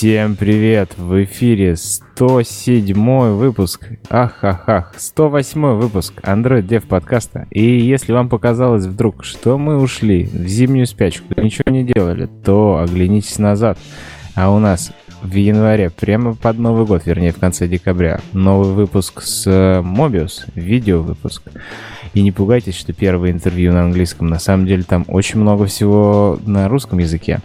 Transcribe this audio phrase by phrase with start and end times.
[0.00, 0.94] Всем привет!
[0.96, 3.86] В эфире 107 выпуск.
[4.08, 4.94] Ах, ах, ах.
[4.96, 7.46] 108 выпуск Android Dev подкаста.
[7.50, 12.78] И если вам показалось вдруг, что мы ушли в зимнюю спячку, ничего не делали, то
[12.78, 13.76] оглянитесь назад.
[14.34, 14.90] А у нас
[15.22, 21.02] в январе, прямо под Новый год, вернее, в конце декабря, новый выпуск с Mobius, видео
[21.02, 21.42] выпуск.
[22.14, 24.28] И не пугайтесь, что первое интервью на английском.
[24.28, 27.40] На самом деле там очень много всего на русском языке.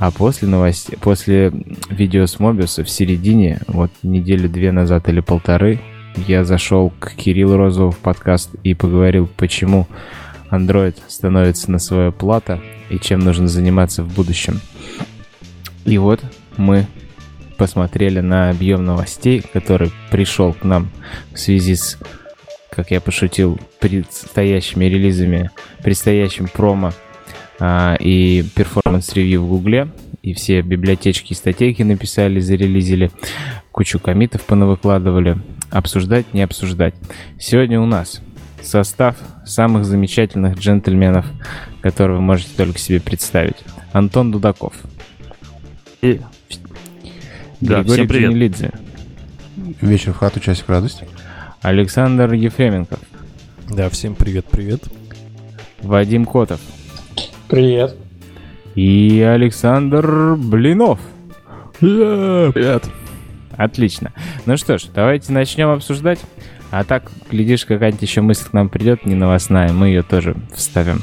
[0.00, 1.52] А после новостей, после
[1.90, 5.78] видео с Мобиуса в середине, вот недели две назад или полторы,
[6.26, 9.86] я зашел к Кириллу Розову в подкаст и поговорил, почему
[10.50, 14.62] Android становится на свою плата и чем нужно заниматься в будущем.
[15.84, 16.22] И вот
[16.56, 16.86] мы
[17.58, 20.88] посмотрели на объем новостей, который пришел к нам
[21.34, 21.98] в связи с,
[22.70, 25.50] как я пошутил, предстоящими релизами,
[25.82, 26.94] предстоящим промо
[27.60, 29.88] и performance review в Гугле.
[30.22, 33.10] И все библиотечки и статейки написали, зарелизили.
[33.72, 35.38] Кучу комитов понавыкладывали.
[35.70, 36.94] Обсуждать, не обсуждать.
[37.38, 38.20] Сегодня у нас
[38.62, 41.26] состав самых замечательных джентльменов,
[41.80, 43.56] которые вы можете только себе представить.
[43.92, 44.74] Антон Дудаков.
[46.02, 46.20] И...
[47.60, 48.30] Да, Григорий всем привет.
[48.30, 48.70] Джанелидзе.
[49.80, 51.06] Вечер в хату, часик в радость.
[51.62, 52.98] Александр Ефременков.
[53.68, 54.82] Да, всем привет-привет.
[55.82, 56.60] Вадим Котов.
[57.50, 57.96] Привет.
[58.76, 61.00] И Александр Блинов.
[61.80, 62.84] Привет.
[63.56, 64.12] Отлично.
[64.46, 66.20] Ну что ж, давайте начнем обсуждать.
[66.70, 71.02] А так, глядишь, какая-нибудь еще мысль к нам придет, не новостная, мы ее тоже вставим.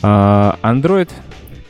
[0.00, 1.10] А, Android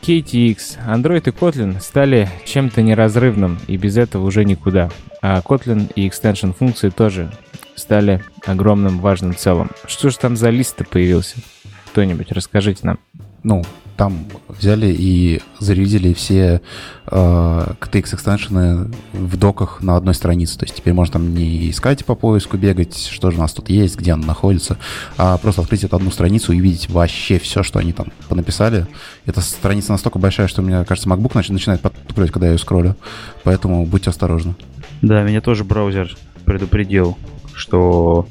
[0.02, 4.90] KTX, Android и Kotlin стали чем-то неразрывным, и без этого уже никуда.
[5.22, 7.32] А Kotlin и extension функции тоже
[7.74, 9.70] стали огромным важным целым.
[9.86, 11.38] Что же там за лист появился?
[11.86, 12.98] Кто-нибудь расскажите нам.
[13.42, 13.64] Ну,
[13.98, 16.62] там взяли и зарядили все
[17.06, 20.56] э, KTX экстеншены в доках на одной странице.
[20.56, 23.68] То есть теперь можно там не искать по поиску, бегать, что же у нас тут
[23.68, 24.78] есть, где оно находится,
[25.16, 28.86] а просто открыть эту одну страницу и увидеть вообще все, что они там понаписали.
[29.26, 32.94] Эта страница настолько большая, что, мне кажется, MacBook нач- начинает подтупливать, когда я ее скроллю.
[33.42, 34.54] Поэтому будьте осторожны.
[35.02, 37.18] Да, меня тоже браузер предупредил,
[37.52, 38.28] что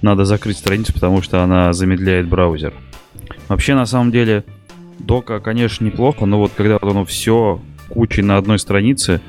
[0.00, 2.72] надо закрыть страницу, потому что она замедляет браузер.
[3.48, 4.44] Вообще, на самом деле,
[4.98, 9.20] дока, конечно, неплохо, но вот когда оно все кучей на одной странице,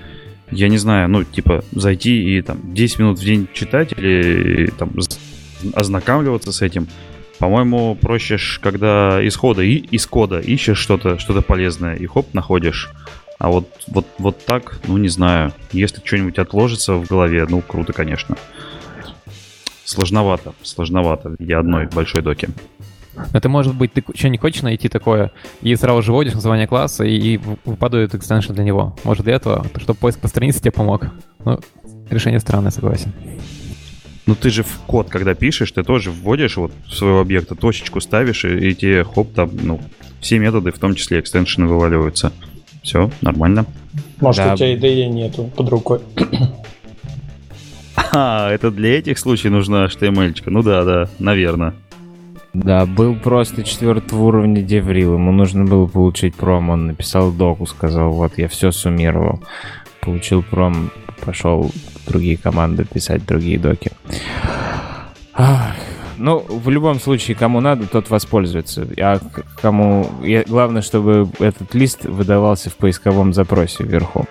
[0.52, 4.92] я не знаю, ну, типа, зайти и там 10 минут в день читать или там
[5.02, 5.18] з-
[5.74, 6.88] ознакомливаться с этим,
[7.40, 12.90] по-моему, проще, когда из хода, и из кода ищешь что-то, что-то полезное, и хоп, находишь.
[13.40, 15.52] А вот, вот, вот так, ну, не знаю.
[15.74, 18.38] Если что-нибудь отложится в голове, ну, круто, конечно.
[19.84, 22.47] Сложновато, сложновато виде одной большой доки.
[23.34, 25.31] Это может быть, ты что не хочешь найти такое,
[25.62, 28.96] и сразу же вводишь название класса, и в- выпадает экстеншн для него.
[29.03, 31.08] Может, для этого, чтобы поиск по странице тебе помог.
[31.44, 31.59] Ну,
[32.09, 33.14] решение странное, согласен.
[34.26, 38.02] Ну, ты же в код, когда пишешь, ты тоже вводишь вот в своего объекта точечку
[38.02, 39.80] ставишь, и, и тебе, хоп, там, ну,
[40.20, 42.32] все методы, в том числе экстеншены, вываливаются.
[42.82, 43.66] Все, нормально.
[44.20, 44.53] Может, Да.
[44.53, 46.00] у тебя IDE нету под рукой.
[48.14, 50.34] А, это для этих случаев нужна HTML.
[50.34, 50.44] -чка.
[50.47, 51.74] Ну да, да, наверное.
[52.55, 55.16] Да, был просто четвертого уровня Деврил.
[55.16, 56.69] Ему нужно было получить пром.
[56.69, 59.43] Он написал доку, сказал, вот я все суммировал.
[59.99, 60.89] Получил пром,
[61.25, 63.91] пошел в другие команды писать другие доки.
[66.17, 68.87] Ну, в любом случае, кому надо, тот воспользуется.
[68.99, 69.19] А
[69.61, 70.09] кому...
[70.23, 74.25] я- Главное, чтобы этот лист выдавался в поисковом запросе вверху.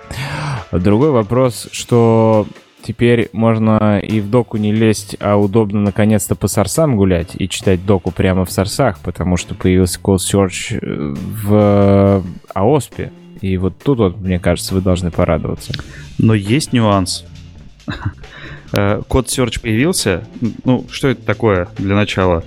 [0.72, 2.46] Другой вопрос, что
[2.84, 7.84] теперь можно и в доку не лезть, а удобно наконец-то по сорсам гулять и читать
[7.84, 12.24] доку прямо в сорсах, потому что появился Call Search э, в
[12.54, 13.10] AOSP.
[13.40, 15.72] И вот тут вот, мне кажется, вы должны порадоваться.
[16.18, 17.24] Но есть нюанс.
[18.76, 20.26] Э, Код Search появился.
[20.64, 22.42] Ну, что это такое для начала?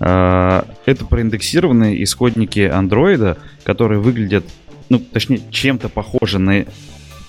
[0.00, 4.44] Э, Это проиндексированные исходники андроида, которые выглядят,
[4.90, 6.66] ну, точнее, чем-то похожи на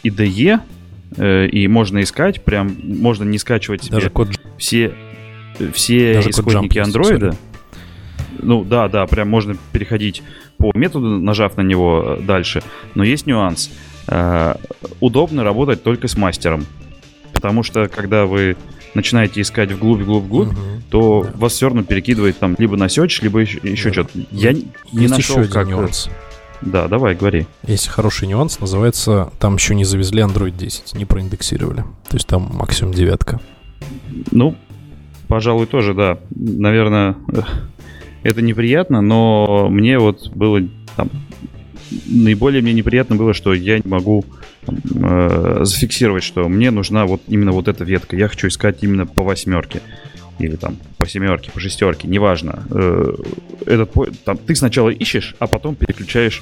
[0.04, 0.60] IDE, э,
[1.18, 4.94] и можно искать, прям можно не скачивать себе Даже код все,
[5.74, 7.36] все Даже исходники есть, андроида.
[8.40, 10.24] Ну да, да, прям можно переходить
[10.58, 12.62] по методу, нажав на него э, дальше.
[12.96, 13.70] Но есть нюанс.
[14.08, 14.56] Э,
[15.00, 16.66] Удобно работать только с мастером.
[17.32, 18.56] Потому что когда вы
[18.96, 20.84] начинаете искать вглубь, вглубь, вглубь, Мгм.
[20.90, 21.32] то Да.
[21.40, 23.94] вас все равно перекидывает там либо на Search, либо еще, еще Да.
[23.94, 24.20] что-то.
[24.32, 25.68] Я не не Есть нашел, еще один как...
[25.68, 26.10] нюанс.
[26.66, 27.46] Да, давай, говори.
[27.68, 31.84] Есть хороший нюанс, называется, там еще не завезли Android 10, не проиндексировали.
[32.10, 33.40] То есть там максимум девятка.
[34.32, 34.56] Ну,
[35.28, 36.20] пожалуй, тоже, да.
[36.32, 37.16] Наверное,
[38.24, 40.62] это неприятно, но мне вот было
[40.96, 41.10] там
[42.08, 44.26] наиболее мне неприятно было, что я не могу
[44.68, 48.16] э, зафиксировать, что мне нужна вот именно вот эта ветка.
[48.16, 49.82] Я хочу искать именно по восьмерке.
[50.40, 52.64] Или там по семерке, по шестерке, неважно.
[52.72, 53.16] Э,
[53.66, 53.92] этот,
[54.24, 56.42] там, ты сначала ищешь, а потом переключаешь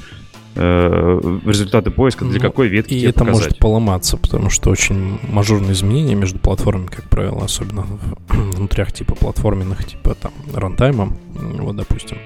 [0.55, 3.43] э, результаты поиска для ну, какой ветки И это показать.
[3.43, 7.85] может поломаться, потому что очень мажорные изменения между платформами, как правило, особенно
[8.29, 12.17] внутрях типа платформенных, типа там рантайма, вот, допустим,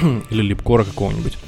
[0.30, 1.38] или липкора какого-нибудь.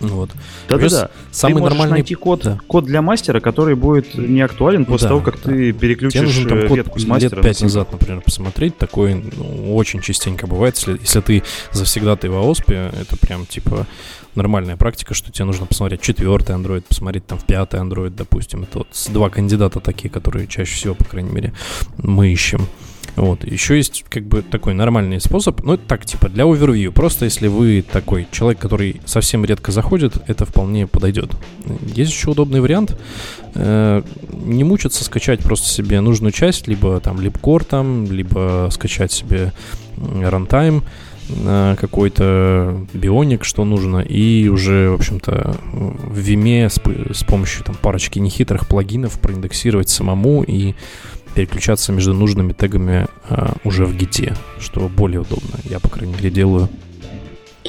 [0.00, 0.30] Вот.
[0.68, 1.10] Да-да-да.
[1.30, 2.58] Самый ты нормальный найти код, да.
[2.66, 5.50] код для мастера, который будет не актуален после да, того, как да.
[5.50, 7.36] ты переключишь Тебе нужно там код ветку с мастера.
[7.36, 8.76] лет пять назад, например, посмотреть.
[8.78, 10.76] Такое ну, очень частенько бывает.
[10.76, 11.42] Если, если ты
[11.72, 13.86] завсегда ты в ОСПе, это прям типа
[14.34, 18.62] нормальная практика, что тебе нужно посмотреть четвертый Android, посмотреть там в пятый Android, допустим.
[18.62, 21.52] Это вот два кандидата такие, которые чаще всего, по крайней мере,
[21.98, 22.66] мы ищем.
[23.16, 23.44] Вот.
[23.44, 26.92] Еще есть как бы такой нормальный способ, ну, это так, типа, для овервью.
[26.92, 31.30] Просто если вы такой человек, который совсем редко заходит, это вполне подойдет.
[31.94, 32.98] Есть еще удобный вариант.
[33.54, 34.02] Э,
[34.32, 39.52] не мучиться скачать просто себе нужную часть, либо там липкор там, либо скачать себе
[39.96, 40.84] рантайм
[41.76, 46.80] какой-то бионик, что нужно, и уже, в общем-то, в Vime с,
[47.18, 50.74] с помощью там парочки нехитрых плагинов проиндексировать самому и
[51.36, 55.58] переключаться между нужными тегами а, уже в гите, что более удобно.
[55.64, 56.70] Я, по крайней мере, делаю,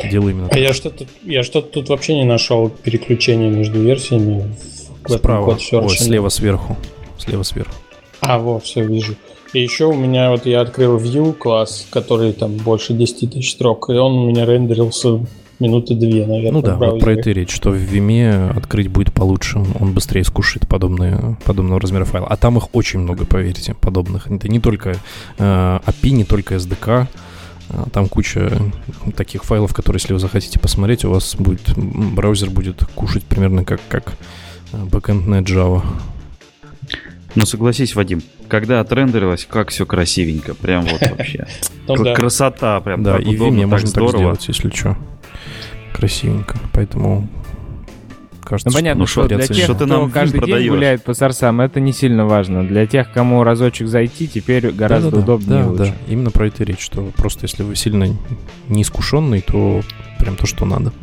[0.10, 0.60] делаю именно а так.
[0.60, 4.56] я что-то, я что-то тут вообще не нашел переключения между версиями.
[5.04, 6.78] В Справа, ой, слева сверху.
[7.18, 7.74] Слева сверху.
[8.22, 9.16] А, вот, все, вижу.
[9.52, 13.90] И еще у меня вот я открыл View класс, который там больше 10 тысяч строк,
[13.90, 15.26] и он у меня рендерился
[15.60, 16.52] минуты две, наверное.
[16.52, 20.24] Ну да, вот про это и речь, что в Vime открыть будет получше, он быстрее
[20.24, 22.28] скушает подобные, подобного размера файла.
[22.28, 24.30] А там их очень много, поверьте, подобных.
[24.30, 24.98] Это не только
[25.38, 27.08] э, API, не только SDK,
[27.70, 28.52] а там куча
[29.16, 33.82] таких файлов, которые, если вы захотите посмотреть, у вас будет браузер будет кушать примерно как,
[33.90, 34.14] как
[34.72, 35.84] backend Java.
[37.36, 41.46] Ну согласись, Вадим, когда отрендерилось, как все красивенько, прям вот вообще.
[42.16, 44.98] Красота, прям Да, и в Vime можно так сделать, если что
[45.98, 46.58] красивенько.
[46.74, 47.28] Поэтому
[48.44, 50.62] кажется, ну, понятно, ну, что, для тех, что кто нам каждый продаешь.
[50.62, 52.66] день гуляет по сорсам, это не сильно важно.
[52.66, 55.84] Для тех, кому разочек зайти, теперь гораздо да, да, удобнее да, лучше.
[55.86, 58.16] Да, именно про это речь, что просто если вы сильно
[58.70, 59.82] неискушенный, то
[60.20, 60.94] прям то, что надо.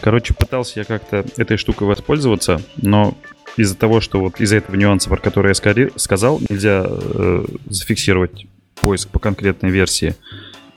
[0.00, 3.14] Короче, пытался я как-то этой штукой воспользоваться, но
[3.56, 8.46] из-за того, что вот из-за этого нюанса, про который я сказал, нельзя э, зафиксировать
[8.80, 10.14] поиск по конкретной версии,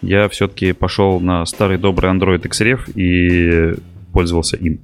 [0.04, 3.76] я все-таки пошел на старый добрый Android XRF и
[4.12, 4.80] пользовался им.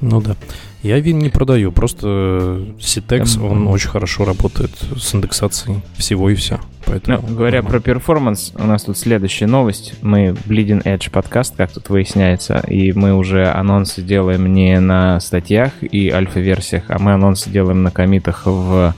[0.00, 0.36] Ну да.
[0.82, 6.58] Я Вин не продаю, просто Citex, он очень хорошо работает с индексацией всего и вся.
[6.86, 9.94] Поэтому ну, говоря про перформанс, у нас тут следующая новость.
[10.02, 15.70] Мы Bleeding Edge подкаст, как тут выясняется, и мы уже анонсы делаем не на статьях
[15.82, 18.92] и альфа-версиях, а мы анонсы делаем на комитах в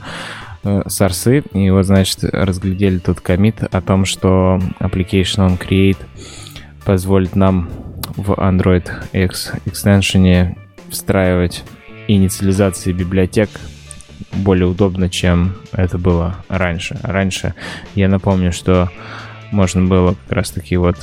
[0.87, 1.43] сорсы.
[1.53, 5.97] И вот, значит, разглядели тут комит о том, что Application on Create
[6.83, 7.69] позволит нам
[8.15, 10.57] в Android X экстеншене
[10.89, 11.63] встраивать
[12.07, 13.49] инициализации библиотек
[14.31, 16.97] более удобно, чем это было раньше.
[17.01, 17.55] Раньше
[17.95, 18.89] я напомню, что
[19.51, 20.97] можно было как раз таки вот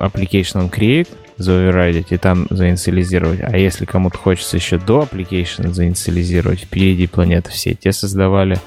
[0.00, 3.40] Application on Create заоверрайдить и там заинициализировать.
[3.42, 8.58] А если кому-то хочется еще до application заинициализировать, впереди планеты все те создавали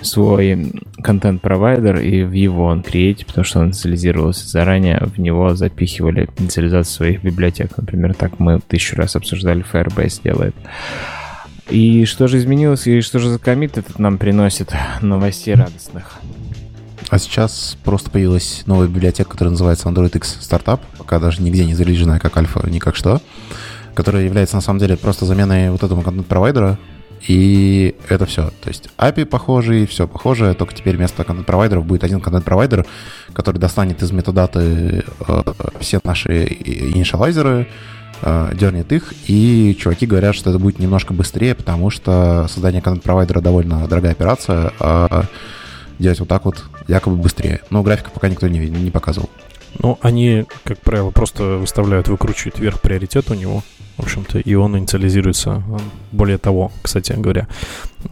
[0.00, 6.28] свой контент-провайдер и в его он create, потому что он инициализировался заранее, в него запихивали
[6.38, 7.76] инициализацию своих библиотек.
[7.76, 10.54] Например, так мы тысячу раз обсуждали, Firebase делает.
[11.70, 16.20] И что же изменилось, и что же за комит этот нам приносит новостей радостных?
[17.14, 21.72] А сейчас просто появилась новая библиотека, которая называется Android X Startup, пока даже нигде не
[21.72, 23.22] зарелиженная как альфа, ни как что,
[23.94, 26.76] которая является на самом деле просто заменой вот этому контент-провайдера,
[27.28, 28.50] и это все.
[28.60, 32.84] То есть API похожий, все похоже, только теперь вместо контент-провайдеров будет один контент-провайдер,
[33.32, 35.42] который достанет из метадаты э,
[35.78, 37.68] все наши инициалайзеры,
[38.22, 43.40] э, дернет их, и чуваки говорят, что это будет немножко быстрее, потому что создание контент-провайдера
[43.40, 45.26] довольно дорогая операция, а
[45.98, 47.60] делать вот так вот якобы быстрее.
[47.70, 49.30] Но графика пока никто не, не показывал.
[49.78, 53.62] Ну, они, как правило, просто выставляют, выкручивают вверх приоритет у него,
[53.96, 55.62] в общем-то, и он инициализируется.
[56.12, 57.48] Более того, кстати говоря,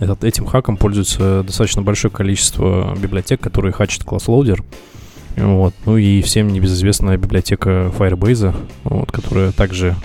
[0.01, 4.63] этот, этим хаком пользуется достаточно большое количество библиотек, которые хачат ClassLoader.
[5.37, 5.75] Вот.
[5.87, 9.97] Ну и всем небезызвестная библиотека Firebase, вот, которая также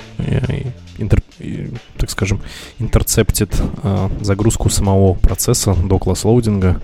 [0.98, 1.22] интер,
[1.98, 2.42] так скажем,
[2.80, 3.50] интерцептит
[3.84, 6.82] э, загрузку самого процесса до класс-лоудинга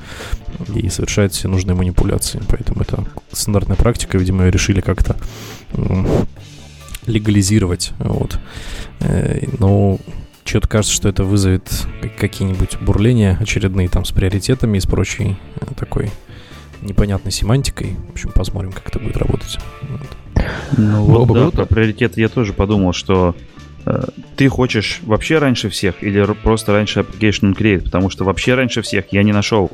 [0.76, 2.42] и совершает все нужные манипуляции.
[2.50, 4.18] Поэтому это стандартная практика.
[4.18, 5.16] Видимо, решили как-то
[5.74, 6.06] э,
[7.06, 7.92] легализировать.
[8.00, 8.40] Вот.
[9.00, 10.00] Э, Но
[10.46, 11.88] что-то кажется, что это вызовет
[12.20, 16.12] какие-нибудь бурления очередные там с приоритетами и с прочей э, такой
[16.82, 17.96] непонятной семантикой.
[18.10, 19.58] В общем, посмотрим, как это будет работать.
[19.82, 20.46] Вот.
[20.78, 21.58] Ну Было вот, бы да, круто.
[21.58, 23.36] про приоритет я тоже подумал, что
[24.36, 29.06] ты хочешь вообще раньше всех или просто раньше Application Create, потому что вообще раньше всех
[29.12, 29.72] я не нашел,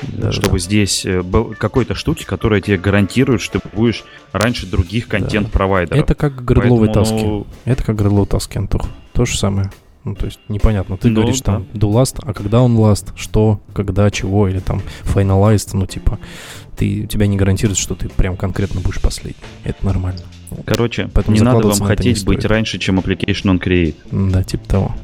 [0.00, 0.32] э, Да-да-да.
[0.32, 6.02] чтобы здесь э, был какой-то штуки, которая тебе гарантирует, что ты будешь раньше других контент-провайдеров.
[6.02, 7.24] Это как грыдловые Поэтому, таски.
[7.24, 8.86] ну, Это как грыдловые таски, Антох.
[9.12, 9.70] То же самое.
[10.04, 10.96] Ну, то есть непонятно.
[10.96, 11.52] Ты Ну, говоришь да.
[11.54, 16.18] там do last, а когда он last, что, когда, чего, или там finalized, ну, типа,
[16.76, 19.36] ты, тебя не гарантирует, что ты прям конкретно будешь последний.
[19.62, 20.20] Это нормально.
[20.66, 22.50] Короче, Поэтому не надо вам на это не хотеть быть стоит.
[22.50, 23.94] раньше, чем Application on Create.
[24.10, 24.94] Да, типа того.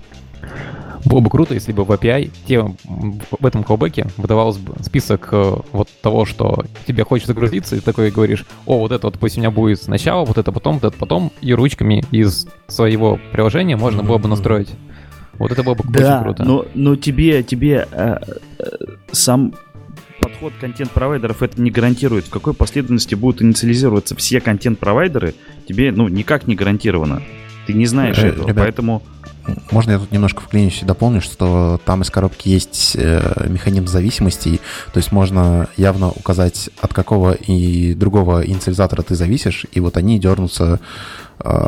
[1.04, 5.56] Было бы круто, если бы в API тем, в этом колбеке выдавалось бы список э,
[5.72, 9.36] вот того, что тебе хочется загрузиться, и ты такой говоришь, о, вот это вот пусть
[9.38, 13.76] у меня будет сначала, вот это потом, вот это потом, и ручками из своего приложения
[13.76, 14.30] можно было бы Мгм.
[14.30, 14.70] настроить.
[15.38, 16.44] Вот это было бы очень круто.
[16.44, 18.18] но, но тебе, тебе э,
[18.58, 18.64] э,
[19.12, 19.54] сам
[20.20, 22.26] подход контент-провайдеров это не гарантирует.
[22.26, 25.34] В какой последовательности будут инициализироваться все контент-провайдеры,
[25.66, 27.22] тебе ну никак не гарантировано.
[27.66, 29.02] Ты не знаешь Э, этого, ребят, поэтому...
[29.70, 34.60] Можно я тут немножко вклинюсь и дополню, что там из коробки есть э, механизм зависимостей,
[34.92, 40.18] то есть можно явно указать, от какого и другого инициализатора ты зависишь, и вот они
[40.18, 40.80] дернутся,
[41.42, 41.66] э,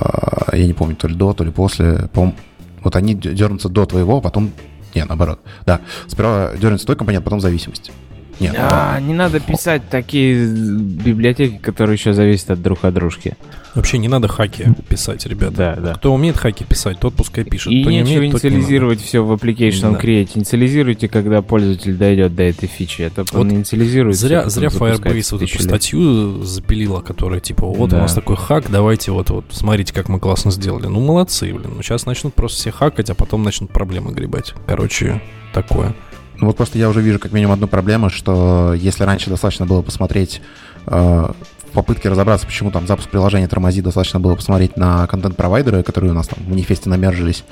[0.52, 2.34] я не помню, то ли до, то ли после, по
[2.82, 4.52] вот они дернутся до твоего, а потом...
[4.94, 5.40] Не, наоборот.
[5.66, 7.92] Да, сперва дернется твой компонент, потом зависимость.
[8.40, 13.35] Нет, А, не надо писать такие библиотеки, которые еще зависят от друг от дружки.
[13.75, 15.54] Вообще не надо хаки писать, ребята.
[15.56, 15.94] Да, да.
[15.94, 17.73] Кто умеет хаки писать, тот пускай пишет.
[17.73, 18.49] И Кто не нечего умеет, не надо.
[18.49, 19.99] инициализировать все в Application Да.
[20.00, 20.30] Create.
[20.35, 23.02] Инициализируйте, когда пользователь дойдет до этой фичи.
[23.02, 24.26] Это Вот он инициализируется.
[24.26, 27.99] Зря, зря Firebase вот эту статью запилила, которая типа, вот у Да.
[27.99, 30.87] нас такой хак, давайте вот, вот, смотрите, как мы классно сделали.
[30.87, 31.70] Ну, молодцы, блин.
[31.76, 34.54] Ну, сейчас начнут просто все хакать, а потом начнут проблемы гребать.
[34.66, 35.20] Короче,
[35.52, 35.94] такое.
[36.40, 39.82] Ну вот просто я уже вижу как минимум одну проблему, что если раньше достаточно было
[39.82, 40.40] посмотреть
[40.87, 46.12] э, в попытке разобраться, почему там запуск приложения тормозит, достаточно было посмотреть на контент-провайдеры, которые
[46.12, 47.44] у нас там в манифесте намержились,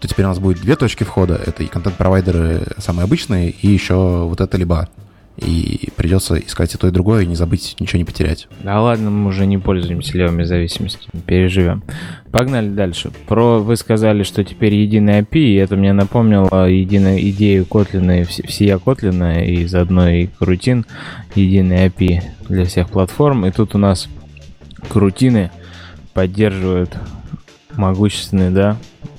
[0.00, 1.34] то теперь у нас будет две точки входа.
[1.34, 4.88] Это и контент-провайдеры самые обычные, и еще вот это либо.
[5.36, 8.48] И придется искать и то, и другое, и не забыть, ничего не потерять.
[8.62, 11.82] Да ладно, мы уже не пользуемся левыми зависимостями, переживем.
[12.32, 13.10] Погнали дальше.
[13.28, 18.22] Про вы сказали, что теперь единый API, и это мне напомнило единую идею Kotlin, и
[18.22, 20.86] вс- всея Kotlin, и заодно и крутин,
[21.34, 23.44] единый API для всех платформ.
[23.44, 24.08] И тут у нас
[24.88, 25.50] крутины
[26.14, 26.96] поддерживают
[27.74, 28.78] могущественный, да,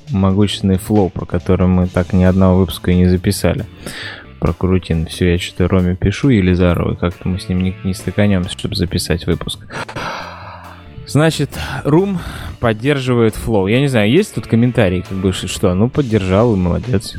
[0.09, 3.65] могущественный флоу, про который мы так ни одного выпуска и не записали
[4.39, 5.05] про Крутин.
[5.07, 8.75] Все, я что-то Роме пишу или Заровой, как-то мы с ним не, не стыканемся, чтобы
[8.75, 9.59] записать выпуск.
[11.05, 11.51] Значит,
[11.85, 12.19] Рум
[12.59, 13.71] поддерживает Flow.
[13.71, 15.73] Я не знаю, есть тут комментарии, как бы, что?
[15.73, 17.15] Ну, поддержал и молодец.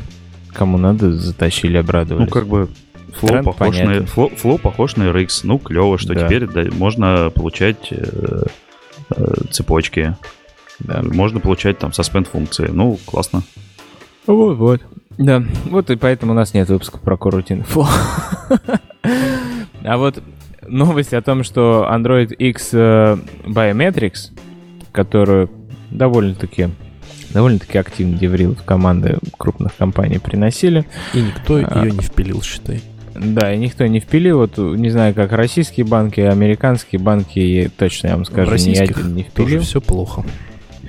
[0.53, 2.27] Кому надо, затащили, обрадовались.
[2.27, 2.69] Ну, как бы
[3.13, 5.41] Flow тренд похож, на, Flow, Flow похож на Rx.
[5.43, 6.25] Ну, клево, что Да.
[6.25, 8.43] теперь да, можно получать э,
[9.15, 10.15] э, цепочки.
[10.79, 11.01] Да.
[11.01, 12.69] Можно получать там suspend функции.
[12.71, 13.43] Ну, классно.
[14.27, 14.81] Вот, вот.
[15.19, 17.87] Да, вот и поэтому у нас нет выпуска про Flow.
[19.83, 20.23] А вот
[20.65, 24.31] новость о том, что AndroidX э, Biometrics,
[24.91, 25.49] которую
[25.91, 26.69] довольно-таки
[27.31, 30.85] довольно-таки активно Деврилов команды крупных компаний приносили.
[31.13, 31.83] И никто А.
[31.83, 32.81] ее не впилил, считай.
[33.13, 34.37] Да, и никто не впилил.
[34.37, 39.23] Вот не знаю, как российские банки, американские банки, точно я вам скажу, ни один не
[39.23, 39.61] Тоже впилил.
[39.63, 40.23] все плохо.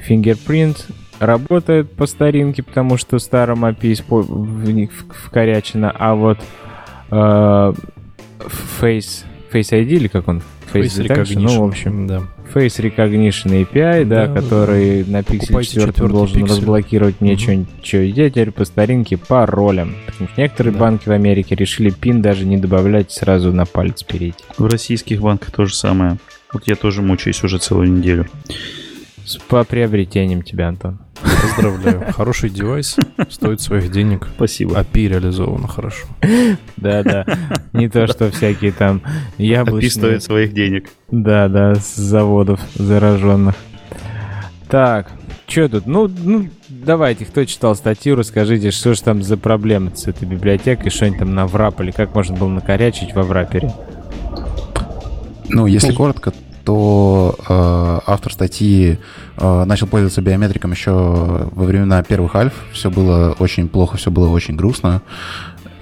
[0.09, 0.79] Fingerprint
[1.21, 4.91] работает по старинке, потому что в старом API в них
[5.27, 6.39] вкорячено, а вот
[7.11, 7.73] э,
[8.81, 10.43] Face, Face ID или как он?
[10.73, 12.23] Face Detection, ну, в общем, да.
[12.55, 16.49] Face Recognition API, да, Да, который на Pixel Покупайте 4 четвертый должен Pixel.
[16.49, 17.39] разблокировать мне Мгм.
[17.41, 19.95] что-нибудь, что я теперь по старинке паролем.
[20.37, 20.79] Некоторые Да.
[20.81, 24.43] банки в Америке решили пин даже не добавлять, сразу на палец перейти.
[24.59, 26.19] В российских банках то же самое.
[26.53, 28.27] Вот я тоже мучаюсь уже целую неделю.
[29.31, 30.99] С по приобретением тебя, Антон.
[31.23, 32.13] Поздравляю.
[32.13, 32.97] Хороший девайс,
[33.29, 34.27] стоит своих денег.
[34.35, 34.75] Спасибо.
[34.81, 36.09] API реализовано хорошо.
[36.77, 37.25] Да-да.
[37.73, 39.03] Не то, что всякие там
[39.39, 39.91] API яблочные...
[39.93, 40.91] стоит своих денег.
[41.13, 43.55] Да, да, с заводов зараженных.
[44.69, 45.13] Так,
[45.47, 45.87] что тут?
[45.87, 50.91] Ну, ну, давайте, кто читал статью, расскажите, что же там за проблемы с этой библиотекой,
[50.91, 53.73] что они там наврапали, как можно было накорячить во врапере?
[55.49, 56.33] Ну, если коротко,
[56.71, 58.99] то э, автор статьи
[59.37, 62.53] э, начал пользоваться биометриком еще во времена первых альф.
[62.73, 65.03] Все было очень плохо, все было очень грустно.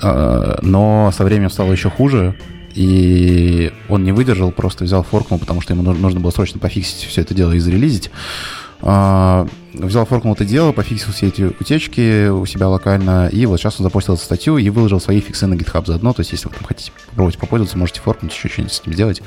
[0.02, 2.34] Э, но со временем стало еще хуже.
[2.74, 7.20] И он не выдержал, просто взял форкнул, потому что ему нужно было срочно пофиксить все
[7.20, 8.10] это дело и зарелизить.
[8.80, 13.80] А, взял, форкнул это дело, пофиксил все эти утечки у себя локально, и вот сейчас
[13.80, 16.12] он запостил эту статью и выложил свои фиксы на GitHub заодно.
[16.12, 19.22] То есть, если вы там хотите попробовать попользоваться, можете форкнуть, еще что-нибудь с этим сделать,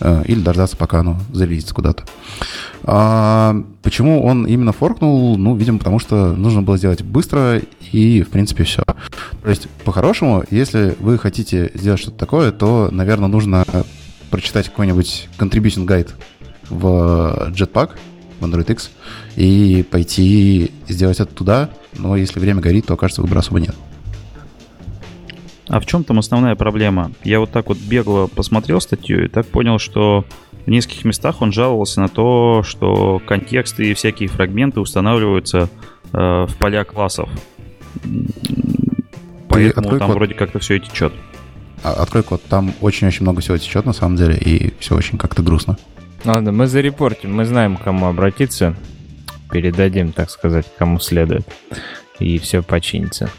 [0.00, 2.04] э, или дождаться, пока оно залезется куда-то.
[2.84, 5.38] А, почему он именно форкнул?
[5.38, 7.60] Ну, видимо, потому что нужно было сделать быстро,
[7.92, 8.82] и, в принципе, все.
[9.42, 13.64] То есть, по-хорошему, если вы хотите сделать что-то такое, то, наверное, нужно
[14.30, 16.10] прочитать какой-нибудь contribution guide
[16.68, 17.90] в Jetpack,
[18.40, 18.90] в Android X,
[19.36, 23.74] и пойти сделать это туда, но если время горит, то, кажется, выбора особо нет.
[25.68, 27.12] А в чем там основная проблема?
[27.22, 30.24] Я вот так вот бегло посмотрел статью и так понял, что
[30.66, 35.68] в нескольких местах он жаловался на то, что контексты и всякие фрагменты устанавливаются
[36.12, 37.28] э, в поля классов.
[39.48, 40.16] Поэтому там код.
[40.16, 41.12] вроде как-то все и течет.
[41.82, 45.42] А, открой код, там очень-очень много всего течет на самом деле, и все очень как-то
[45.42, 45.78] грустно.
[46.24, 48.74] Ладно, мы зарепортим, мы знаем, к кому обратиться.
[49.50, 51.46] Передадим, так сказать, кому следует.
[52.18, 53.30] И все починится.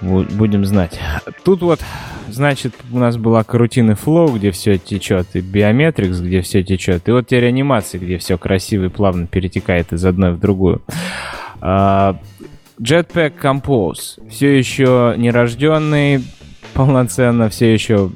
[0.00, 0.98] Будем знать.
[1.44, 1.80] Тут вот,
[2.28, 7.12] значит, у нас была карутины Flow, где все течет, и Biometrics, где все течет, и
[7.12, 10.80] вот теперь анимации, где все красиво и плавно перетекает из одной в другую.
[11.60, 12.18] А,
[12.80, 14.26] Jetpack Compose.
[14.30, 16.24] Все еще нерожденный,
[16.72, 18.10] полноценно, все еще...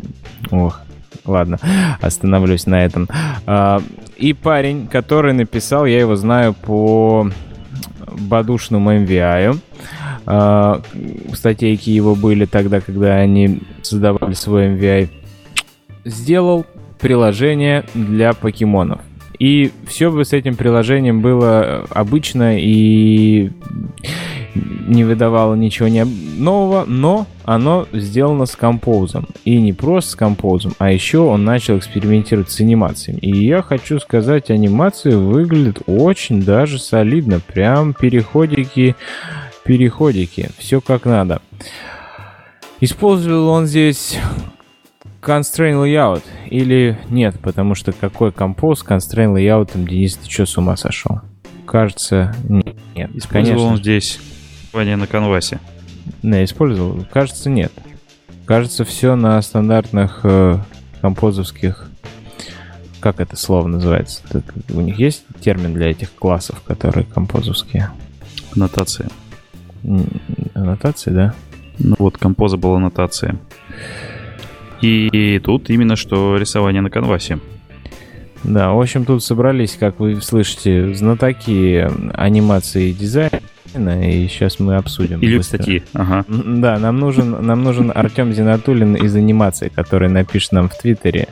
[0.51, 0.81] Ох,
[1.27, 1.59] ладно,
[2.01, 3.09] остановлюсь на этом.
[3.47, 3.83] А,
[4.17, 7.29] и парень, который написал, я его знаю по
[8.07, 9.59] бадушному MVI.
[10.27, 10.81] А,
[11.33, 15.09] статейки его были тогда, когда они создавали свой MVI.
[16.05, 16.65] Сделал
[17.01, 19.01] приложение для покемонов.
[19.39, 23.51] И все бы с этим приложением было обычно и
[24.55, 29.27] не выдавало ничего не нового, но оно сделано с композом.
[29.45, 33.19] И не просто с композом, а еще он начал экспериментировать с анимациями.
[33.19, 37.41] И я хочу сказать, анимации выглядят очень даже солидно.
[37.41, 38.97] Прям переходики,
[39.65, 40.51] переходики.
[40.59, 41.41] Все как надо.
[42.81, 44.19] Использовал он здесь
[45.23, 50.59] constraint layout или нет, потому что какой композ с constraint layout, Денис, ты что, с
[50.59, 51.21] ума сошел?
[51.67, 53.11] Кажется, нет.
[53.15, 53.67] Использовал конечно.
[53.67, 54.21] он здесь
[54.75, 55.61] рисование на канвасе?
[56.25, 57.07] Не, использовал.
[57.13, 57.73] Кажется, нет.
[58.45, 60.59] Кажется, все на стандартных э,
[61.01, 61.89] композовских...
[62.99, 64.23] Как это слово называется?
[64.29, 67.91] Так, у них есть термин для этих классов, которые композовские?
[68.57, 69.11] Аннотация.
[70.55, 71.35] Аннотация, да?
[71.79, 73.37] Ну вот, композа была аннотация.
[74.81, 77.39] И тут именно что рисование на канвасе.
[78.43, 83.41] Да, в общем, тут собрались, как вы слышите, знатоки анимации и дизайна
[83.75, 85.21] и сейчас мы обсудим.
[85.21, 85.59] Или быстро.
[85.59, 86.25] статьи, ага.
[86.29, 91.29] Да, нам нужен, нам нужен Артем Зинатулин из анимации, который напишет нам в Твиттере,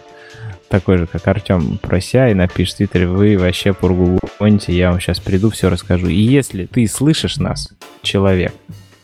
[0.68, 4.98] такой же, как Артем, прося, и напишет в Твиттере, вы вообще пургу гоните, я вам
[4.98, 6.08] сейчас приду, все расскажу.
[6.08, 8.52] И если ты слышишь нас, человек,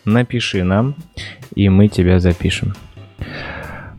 [0.05, 0.97] напиши нам,
[1.55, 2.75] и мы тебя запишем.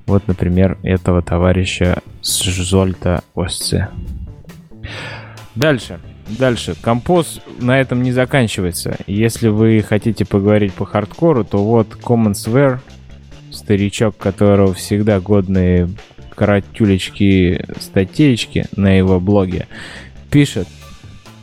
[0.06, 3.88] Вот, например, этого товарища Зольта Осце.
[5.56, 5.99] Дальше.
[6.37, 6.75] Дальше.
[6.79, 8.97] Композ на этом не заканчивается.
[9.07, 12.79] Если вы хотите поговорить по хардкору, то вот Commonsware,
[13.51, 15.89] старичок, которого всегда годные
[16.35, 19.67] каратюлечки, статейки на его блоге,
[20.29, 20.67] пишет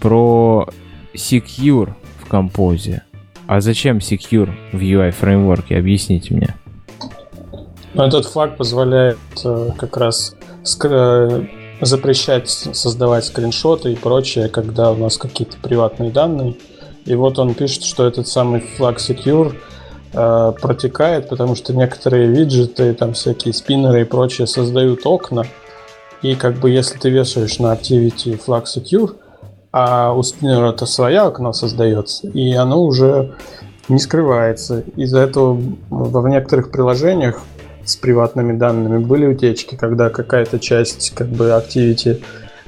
[0.00, 0.68] про
[1.14, 3.02] Secure в композе.
[3.46, 5.76] А зачем Secure в UI фреймворке?
[5.76, 6.54] Объясните мне.
[7.94, 10.36] Этот флаг позволяет э, как раз
[11.80, 16.56] запрещать создавать скриншоты и прочее, когда у нас какие-то приватные данные.
[17.04, 19.54] И вот он пишет, что этот самый флаг Secure
[20.12, 25.44] э, протекает, потому что некоторые виджеты, там всякие спиннеры и прочее создают окна.
[26.22, 29.14] И как бы если ты вешаешь на Activity флаг Secure,
[29.72, 33.34] а у спиннера это своя окно создается, и оно уже
[33.88, 34.82] не скрывается.
[34.96, 35.60] Из-за этого
[35.90, 37.42] в некоторых приложениях
[37.86, 38.98] с приватными данными.
[38.98, 42.22] Были утечки, когда какая-то часть как бы activity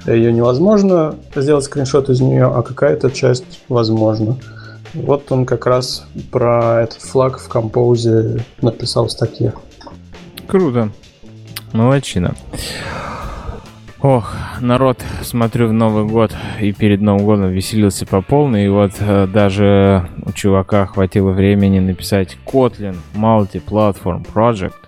[0.07, 4.38] ее невозможно сделать скриншот из нее, а какая-то часть возможно.
[4.94, 9.52] Вот он как раз про этот флаг в композе написал в статье.
[10.46, 10.90] Круто.
[11.72, 12.35] Молодчина.
[14.00, 18.92] Ох, народ, смотрю, в Новый год и перед Новым годом веселился по полной, и вот
[19.00, 24.88] э, даже у чувака хватило времени написать Kotlin Multi-Platform Project,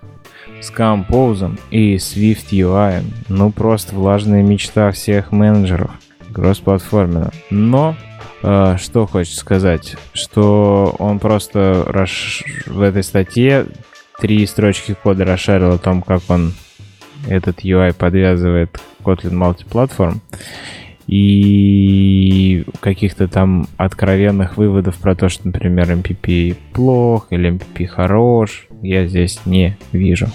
[0.61, 3.03] с Compose и Swift UI.
[3.29, 5.91] Ну, просто влажная мечта всех менеджеров
[6.33, 7.31] кроссплатформена.
[7.51, 7.97] Но
[8.43, 12.45] э, что хочется сказать, что он просто расш...
[12.67, 13.67] в этой статье
[14.21, 16.53] три строчки кода расшарил о том, как он
[17.29, 20.21] этот UI подвязывает Kotlin Multiplatform.
[21.07, 29.07] и каких-то там откровенных выводов про то, что, например, MPP плох или MPP хорош, я
[29.07, 30.29] здесь не вижу.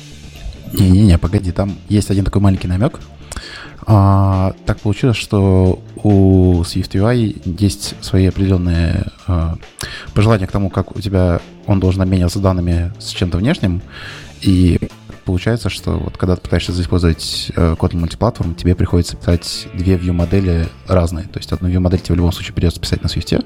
[0.73, 2.99] Не-не-не, погоди, там есть один такой маленький намек.
[3.87, 9.57] А, так получилось, что у SwiftUI есть свои определенные а,
[10.13, 13.81] пожелания к тому, как у тебя он должен обмениваться данными с чем-то внешним.
[14.41, 14.79] И
[15.25, 20.67] получается, что вот когда ты пытаешься использовать э, Kotlin Multiplatform, тебе приходится писать две view-модели
[20.87, 21.25] разные.
[21.25, 23.43] То есть одну view-модель тебе в любом случае придется писать на Swift,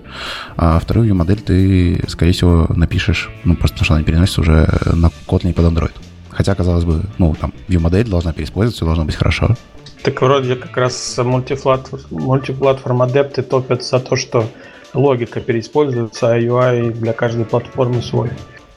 [0.57, 5.07] а вторую view-модель ты, скорее всего, напишешь, ну, просто потому что она переносится уже на
[5.25, 5.91] Kotlin под Android.
[6.39, 9.57] Хотя, казалось бы, ну, там, view-модель должна переиспользоваться, все должно быть хорошо.
[10.03, 14.45] Так вроде как раз мультиплатформ, мультиплатформ адепты топят за то, что
[14.93, 18.29] логика переиспользуется, а UI для каждой платформы свой.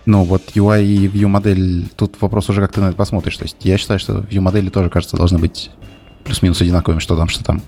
[0.06, 3.36] Ну, вот UI и view модель, тут вопрос уже, как ты на это посмотришь.
[3.36, 5.70] То есть я считаю, что view модели тоже, кажется, должны быть
[6.24, 7.62] плюс-минус одинаковыми, что там, что там.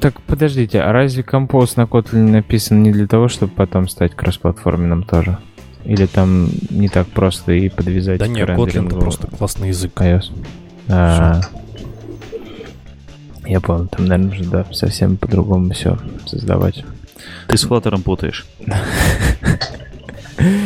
[0.00, 5.02] Так, подождите, а разве Compose на Kotlin написан не для того, чтобы потом стать кроссплатформенным
[5.02, 5.36] тоже?
[5.84, 9.92] Или там не так просто и подвязать Да нет, Kotlin это просто классный язык.
[10.00, 10.32] iOS.
[10.88, 11.40] А,
[13.44, 16.84] я понял, там, наверное, нужно да, совсем по-другому все создавать.
[17.48, 18.46] Ты с Flutter путаешь.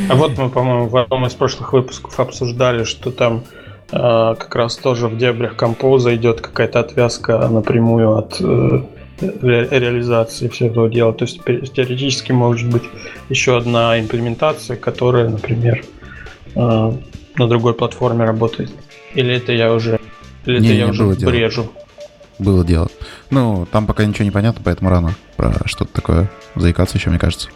[0.09, 3.45] А вот мы, по-моему, в одном из прошлых выпусков обсуждали, что там
[3.93, 8.83] э, как раз тоже в дебрях композа идет какая-то отвязка напрямую от э,
[9.21, 11.13] ре- реализации всего этого дела.
[11.13, 12.83] То есть теоретически может быть
[13.29, 15.85] еще одна имплементация, которая, например,
[16.55, 16.59] э,
[17.37, 18.71] на другой платформе работает.
[19.15, 20.01] Или это я уже,
[20.45, 21.31] или Не, это я не, уже было дело.
[21.31, 21.73] брежу.
[22.39, 22.89] Было дело.
[23.31, 27.49] Ну, там пока ничего не понятно, поэтому рано про что-то такое заикаться еще, мне кажется.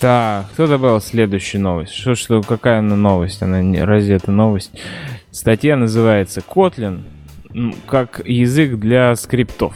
[0.00, 1.92] Так, кто добавил следующую новость?
[1.94, 3.42] Что, что, какая она новость?
[3.42, 4.72] Она не, разве это новость?
[5.30, 7.02] Статья называется «Kotlin
[7.86, 9.74] как язык для скриптов».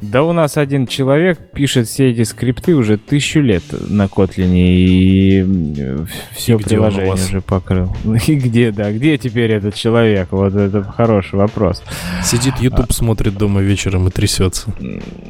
[0.00, 5.44] Да у нас один человек пишет все эти скрипты уже тысячу лет на Kotlin и
[6.32, 7.94] все И приложение уже покрыл.
[8.26, 10.28] И где, да, где теперь этот человек?
[10.30, 11.82] Вот это хороший вопрос.
[12.22, 14.72] Сидит YouTube, смотрит дома вечером и трясется.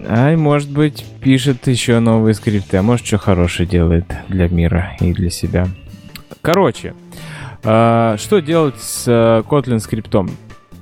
[0.07, 5.13] Ай, может быть, пишет еще новые скрипты, а может, что хорошее делает для мира и
[5.13, 5.67] для себя.
[6.43, 6.95] Короче,
[7.65, 10.31] а, что делать с э, Kotlin скриптом?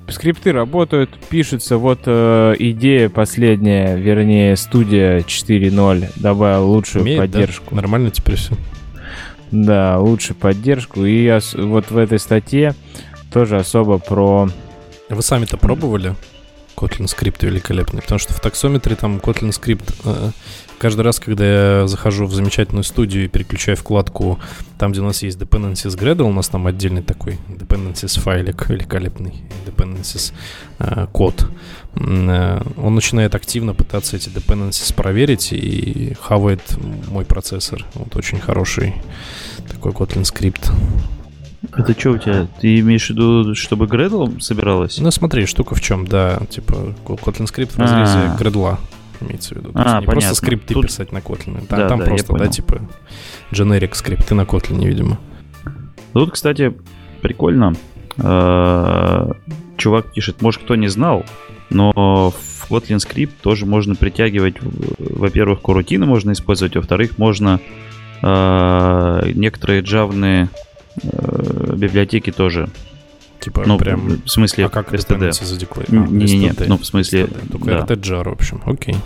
[0.09, 1.79] Скрипты работают, пишутся.
[1.79, 7.39] Вот э, идея последняя, вернее, студия 4.0 добавила лучшую Умеет, да?
[7.41, 7.75] поддержку.
[7.75, 8.55] Нормально теперь все.
[9.51, 11.05] Да, лучшую поддержку.
[11.05, 12.75] И ос- вот в этой статье
[13.33, 14.49] тоже особо про
[15.09, 16.15] Вы сами-то пробовали?
[16.77, 20.31] Kotlin скрипт великолепный, потому что в таксометре там Kotlin скрипт э,
[20.79, 24.39] каждый раз, когда я захожу в замечательную студию и переключаю вкладку
[24.79, 29.35] там, где у нас есть dependencies Gradle, у нас там отдельный такой dependencies файлик великолепный,
[29.67, 30.33] dependencies
[30.79, 31.49] э, код,
[31.95, 36.63] э, он начинает активно пытаться эти dependencies проверить и хавает
[37.09, 37.85] мой процессор.
[37.95, 38.95] Вот очень хороший
[39.69, 40.71] такой Kotlin скрипт.
[41.75, 42.47] Это что у тебя?
[42.61, 44.99] Ты имеешь в виду, чтобы Gradle собиралась?
[44.99, 48.37] Ну, смотри, штука в чем, да, типа Kotlin скрипт в разрезе А.
[48.39, 48.79] гредла
[49.21, 49.71] имеется в виду.
[49.75, 50.35] А, не просто понятно.
[50.35, 51.67] скрипты Тут- писать на Kotlin.
[51.67, 52.81] Там, Да, там да, просто, да, типа
[53.53, 55.19] generic скрипты на Kotlin, видимо.
[56.13, 56.75] Тут, кстати,
[57.23, 57.75] прикольно.
[58.19, 59.31] Э,
[59.77, 61.25] Чувак пишет, может, кто не знал,
[61.69, 61.93] но
[62.31, 64.57] в Kotlin Script тоже можно притягивать,
[64.99, 67.61] во-первых, корутины можно использовать, во-вторых, можно
[68.23, 70.49] э, некоторые джавные
[71.03, 72.69] э, библиотеки тоже.
[73.47, 74.23] Типа Ну, прям...
[74.25, 75.19] в смысле, А как STD.
[75.21, 76.11] dependency задекларировать?
[76.11, 77.95] Не-не-не, ну, в смысле, Только да.
[77.95, 78.61] RTjar, в общем.
[78.67, 78.97] Окей.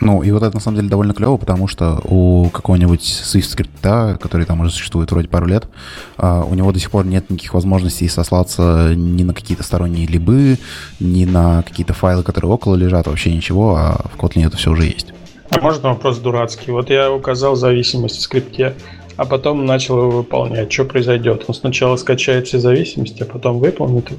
[0.00, 4.18] Ну, и вот это на самом деле довольно клево, потому что у какого-нибудь Swift скрипта,
[4.18, 5.68] который там уже существует вроде пару лет,
[6.16, 10.58] а, у него до сих пор нет никаких возможностей сослаться ни на какие-то сторонние либы,
[10.98, 14.86] ни на какие-то файлы, которые около лежат, вообще ничего, а в Kotlin это все уже
[14.86, 15.08] есть.
[15.50, 16.70] А можно вопрос дурацкий?
[16.72, 18.74] Вот я указал зависимость в скрипте,
[19.16, 20.72] а потом начал его выполнять.
[20.72, 21.44] Что произойдет?
[21.48, 24.18] Он сначала скачает все зависимости, а потом выполнит их.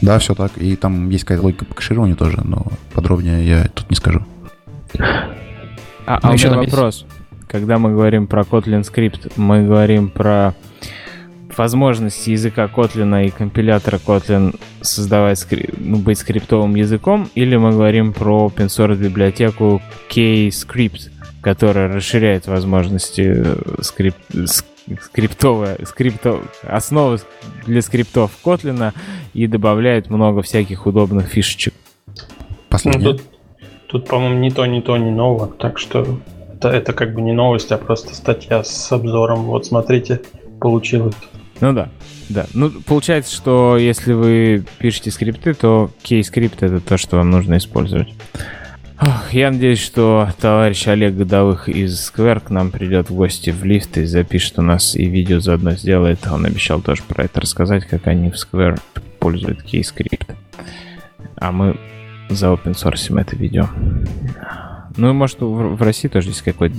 [0.00, 0.52] Да, все так.
[0.58, 4.22] И там есть какая-то логика по кэшированию тоже, но подробнее я тут не скажу.
[6.06, 7.06] А, Ну, а у еще меня там есть- вопрос.
[7.48, 10.54] Когда мы говорим про Kotlin скрипт, мы говорим про
[11.56, 18.12] возможности языка Kotlin и компилятора Kotlin создавать скри- ну, быть скриптовым языком, или мы говорим
[18.12, 19.80] про open source библиотеку
[20.12, 21.10] K-Script,
[21.44, 24.14] которая расширяет возможности э, скрип...
[24.30, 24.64] ск-
[25.00, 26.40] скриптовая, скрипто...
[26.62, 27.18] основы
[27.66, 28.92] для скриптов Kotlin
[29.34, 31.74] и добавляет много всяких удобных фишечек.
[32.06, 32.14] Ну,
[32.70, 33.12] Последнее.
[33.12, 33.22] тут,
[33.88, 35.46] тут, по-моему, ни то, ни то, ни ново.
[35.46, 36.18] Так что
[36.54, 39.44] это, это как бы не новость, а просто статья с обзором.
[39.44, 40.22] Вот смотрите,
[40.60, 41.14] получилось.
[41.60, 41.90] Ну да,
[42.30, 42.46] да.
[42.54, 48.08] Ну, получается, что если вы пишете скрипты, то kscript это то, что вам нужно использовать.
[49.32, 53.98] Я надеюсь, что товарищ Олег Годовых из Square к нам придет в гости в лифт
[53.98, 56.26] и запишет у нас и видео заодно сделает.
[56.30, 58.80] Он обещал тоже про это рассказать, как они в Square
[59.18, 60.34] пользуют kscript.
[61.36, 61.76] А мы
[62.30, 63.68] заопенсорсим это видео.
[64.96, 66.76] Ну, может, в, в России тоже есть какой-то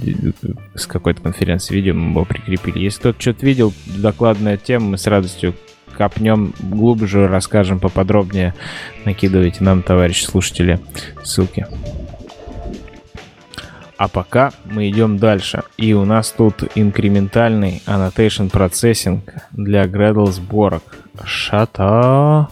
[0.74, 2.80] с какой-то конференции видео мы его прикрепили.
[2.80, 5.54] Если кто-то что-то видел, докладная тема, мы с радостью
[5.98, 8.54] копнем глубже, расскажем поподробнее.
[9.06, 10.80] Накидывайте нам, товарищи слушатели,
[11.24, 11.66] ссылки.
[13.98, 15.64] А пока мы идем дальше.
[15.78, 20.84] И у нас тут инкрементальный annotation processing для Gradle сборок.
[21.24, 22.50] Шата.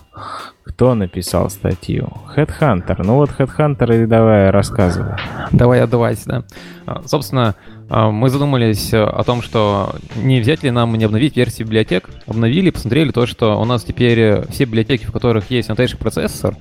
[0.64, 2.14] Кто написал статью?
[2.36, 3.04] Headhunter.
[3.04, 5.16] Ну вот Headhunter и давай рассказывай.
[5.52, 6.44] Давай отдавать, да.
[6.86, 7.56] А, собственно,
[7.90, 12.10] мы задумались о том, что не взять ли нам не обновить версии библиотек.
[12.26, 16.56] Обновили, посмотрели то, что у нас теперь все библиотеки, в которых есть annotation процессор,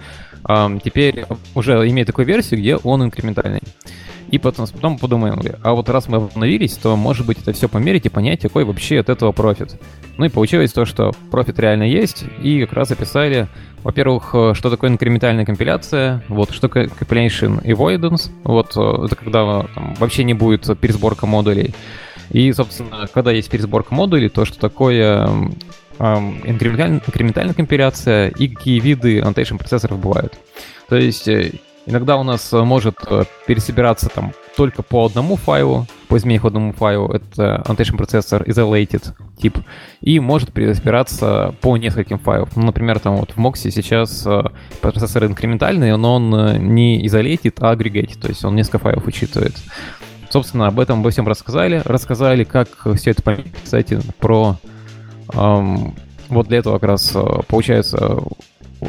[0.45, 3.63] а, теперь уже имеют такую версию, где он инкрементальный.
[4.33, 8.07] И потом, потом подумаем, а вот раз мы обновились, то, может быть, это все померить
[8.07, 9.79] и понять, какой вообще от этого профит.
[10.17, 13.49] Ну и получилось то, что профит реально есть, и как раз описали,
[13.83, 19.67] во-первых, э, что такое инкрементальная компиляция, вот, что такое compilation avoidance, вот, э, это когда
[19.75, 21.75] там, вообще не будет пересборка модулей.
[22.31, 25.29] И, собственно, когда есть пересборка модулей, то что такое
[25.99, 30.39] инкрементальная, инкрементальная компиляция и какие виды annotation процессоров бывают.
[30.89, 31.53] То есть э,
[31.85, 36.73] Иногда у нас э, может э, пересобираться там только по одному файлу, по измене одному
[36.73, 39.59] файлу, это annotation процессор isolated тип,
[40.01, 42.49] и может пересобираться по нескольким файлам.
[42.55, 44.43] Ну, например, там вот в Moxie сейчас э,
[44.81, 49.55] процессор инкрементальный, но он не isolated, а aggregated, то есть он несколько файлов учитывает.
[50.31, 51.83] Собственно, об этом обо всем рассказали.
[51.85, 53.47] Рассказали, как все это понять.
[53.63, 54.57] Кстати, про...
[55.35, 55.95] Эм,
[56.29, 57.15] вот для этого как раз
[57.49, 58.23] получается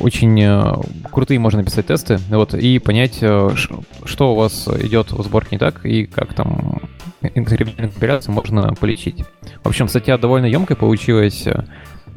[0.01, 0.73] очень э,
[1.11, 3.49] крутые можно написать тесты, вот, и понять, э,
[4.05, 6.81] что у вас идет в сборке не так, и как там
[7.21, 9.23] инкриминацию можно полечить.
[9.63, 11.45] В общем, статья довольно емкая получилась.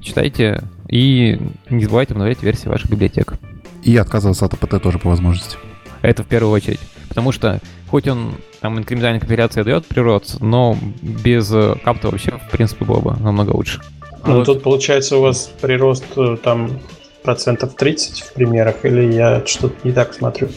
[0.00, 1.38] Читайте и
[1.70, 3.34] не забывайте обновлять версии ваших библиотек.
[3.82, 5.56] И отказываться от АПТ тоже по возможности.
[6.02, 6.80] Это в первую очередь.
[7.08, 11.48] Потому что хоть он там инкрементальная компиляция дает прирост, но без
[11.84, 13.80] капта вообще, в принципе, было бы намного лучше.
[14.26, 14.46] Ну, вот.
[14.46, 16.80] тут получается у вас прирост э, там
[17.26, 20.48] процентов 30 в примерах, или я что-то не так смотрю?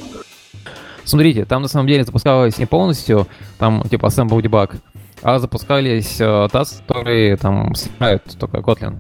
[1.04, 3.28] Смотрите, там на самом деле запускалось не полностью,
[3.58, 4.76] там типа Assemble Debug,
[5.24, 9.00] а запускались э, таски, которые там снимают только Kotlin.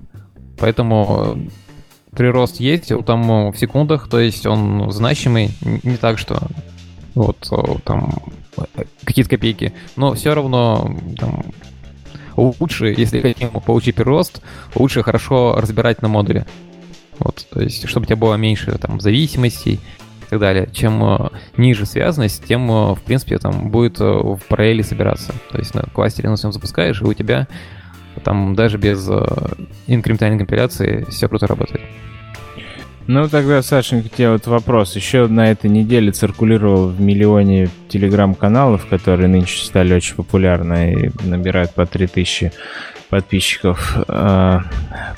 [0.57, 5.51] Поэтому э, прирост есть, там э, в секундах, то есть он значимый,
[5.83, 6.39] не так, что
[7.13, 7.55] вот э,
[7.85, 8.11] там
[9.05, 11.45] какие-то копейки, но все равно там,
[12.35, 14.41] лучше, если хотим получить прирост,
[14.73, 16.47] лучше хорошо разбирать на модуле.
[17.19, 19.79] Вот, то есть, чтобы у тебя было меньше там зависимостей
[20.29, 20.69] и так далее.
[20.71, 25.33] Чем э, ниже связанность, тем, э, в принципе, там будет э, в параллели собираться.
[25.51, 27.47] То есть на кластере на своем запускаешь, и у тебя
[28.23, 29.09] там даже без
[29.87, 31.81] инкрементальной компиляции все круто работает.
[33.07, 34.95] Ну, тогда, Сашенька, тебе вот вопрос.
[34.95, 41.73] Еще на этой неделе циркулировал в миллионе телеграм-каналов, которые нынче стали очень популярны и набирают
[41.73, 42.51] по 3000
[43.09, 43.97] подписчиков,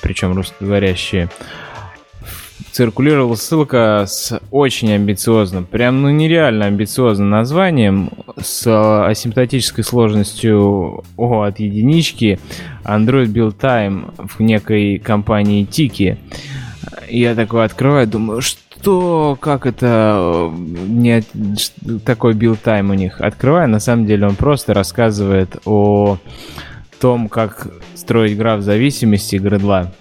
[0.01, 1.29] причем русскоговорящие
[2.71, 8.65] циркулировала ссылка с очень амбициозным, прям ну нереально амбициозным названием, с
[9.05, 12.39] асимптотической сложностью о, от единички
[12.83, 16.17] Android Build Time в некой компании Tiki.
[17.09, 20.51] Я такой открываю, думаю, что, как это,
[20.87, 21.23] не
[22.05, 23.21] такой time у них.
[23.21, 26.17] Открываю, на самом деле он просто рассказывает о
[26.99, 29.91] том, как строить граф зависимости гридла.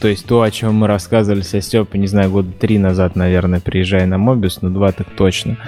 [0.00, 3.60] То есть то, о чем мы рассказывали со Степой, не знаю, года три назад, наверное,
[3.60, 5.58] приезжая на Мобис, но два так точно.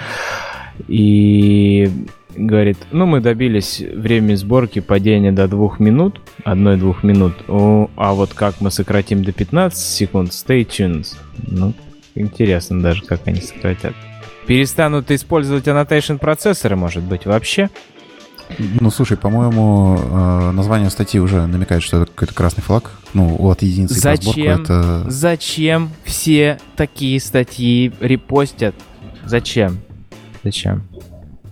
[0.87, 1.89] И
[2.35, 8.61] говорит, ну, мы добились времени сборки падения до двух минут, одной-двух минут, а вот как
[8.61, 11.07] мы сократим до 15 секунд, stay tuned.
[11.47, 11.73] Ну,
[12.13, 13.93] интересно даже, как они сократят.
[14.45, 17.69] Перестанут использовать annotation процессоры, может быть, вообще?
[18.57, 22.91] Ну, слушай, по-моему, э, название статьи уже намекает, что это какой-то красный флаг.
[23.13, 24.61] Ну, от единицы Зачем?
[24.61, 25.05] Это...
[25.09, 28.75] Зачем все такие статьи репостят?
[29.25, 29.79] Зачем?
[30.43, 30.83] Зачем?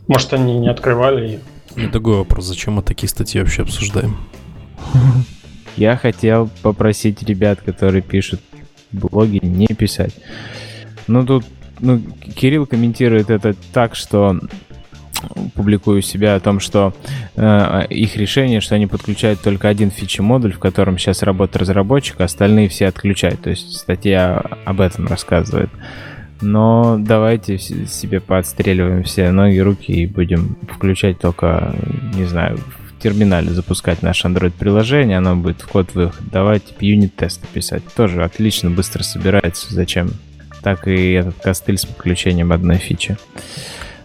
[0.08, 1.40] Может, они не открывали ее?
[1.76, 2.46] Не другой вопрос.
[2.46, 4.18] Зачем мы такие статьи вообще обсуждаем?
[5.76, 8.40] Я хотел попросить ребят, которые пишут
[8.92, 10.16] блоги, не писать.
[11.08, 11.44] Ну, тут
[11.80, 12.02] ну,
[12.36, 14.40] Кирилл комментирует это так, что
[15.54, 16.94] публикую у себя о том, что
[17.36, 22.26] э, их решение, что они подключают только один фичи-модуль, в котором сейчас работает разработчик, а
[22.26, 23.42] остальные все отключают.
[23.42, 25.70] То есть статья об этом рассказывает.
[26.42, 31.74] Но давайте себе поотстреливаем все ноги, руки и будем включать только,
[32.14, 36.22] не знаю, в терминале запускать наше Android-приложение, оно будет в код выход.
[36.32, 37.84] Давайте юнит-тесты писать.
[37.96, 39.74] Тоже отлично, быстро собирается.
[39.74, 40.12] Зачем?
[40.62, 43.18] Так и этот костыль с подключением одной фичи.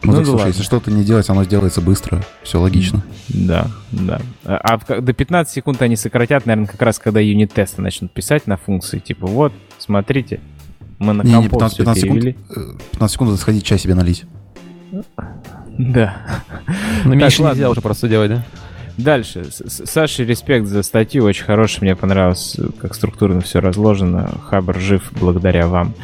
[0.03, 0.49] Ну, Ну так, да слушай, ладно.
[0.49, 2.23] если что-то не делать, оно сделается быстро.
[2.43, 3.03] Все логично.
[3.29, 4.21] Да, да.
[4.45, 8.47] А а в- до 15 секунд они сократят, наверное, как раз когда юнит-тесты начнут писать
[8.47, 8.99] на функции.
[8.99, 10.41] Типа, вот, смотрите,
[10.99, 12.39] мы на Не, не, композ 15, всё 15 секунд, перевели.
[12.57, 14.25] э, 15 секунд это сходить чай себе налить.
[15.79, 16.17] Да.
[17.05, 18.45] Ну, меньше нельзя уже просто делать, да?
[18.97, 19.45] Дальше.
[19.51, 24.31] С- с- Саше респект за статью, очень хорошая, мне понравилось, как структурно все разложено.
[24.49, 25.95] Хабр жив благодаря вам.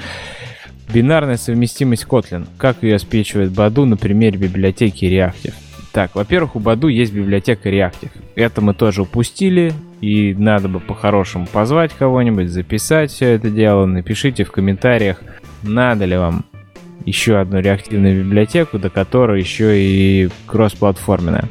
[0.93, 2.47] Бинарная совместимость Kotlin.
[2.59, 5.55] Как ее обеспечивает Баду на примере библиотеки Reactive?
[5.93, 8.11] Так, во-первых, у Баду есть библиотека Reactive.
[8.35, 13.87] Это мы тоже упустили, и надо бы по-хорошему позвать кого-нибудь, записать все это дело.
[13.87, 15.23] Напишите в комментариях,
[15.63, 16.45] надо ли вам
[17.07, 21.49] еще одну реактивную библиотеку, до которой еще и кроссплатформенная.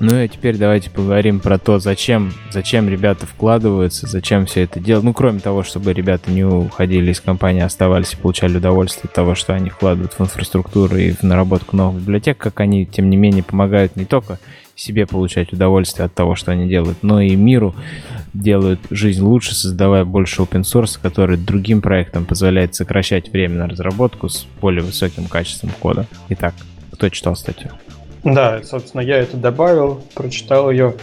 [0.00, 5.04] Ну и теперь давайте поговорим про то, зачем, зачем ребята вкладываются, зачем все это делают.
[5.04, 9.34] Ну, кроме того, чтобы ребята не уходили из компании, оставались и получали удовольствие от того,
[9.34, 13.42] что они вкладывают в инфраструктуру и в наработку новых библиотек, как они, тем не менее,
[13.42, 14.38] помогают не только
[14.74, 17.74] себе получать удовольствие от того, что они делают, но и миру
[18.32, 24.30] делают жизнь лучше, создавая больше open source, который другим проектам позволяет сокращать время на разработку
[24.30, 26.06] с более высоким качеством кода.
[26.30, 26.54] Итак,
[26.90, 27.70] кто читал статью?
[28.24, 30.94] Да, собственно, я это добавил, прочитал ее.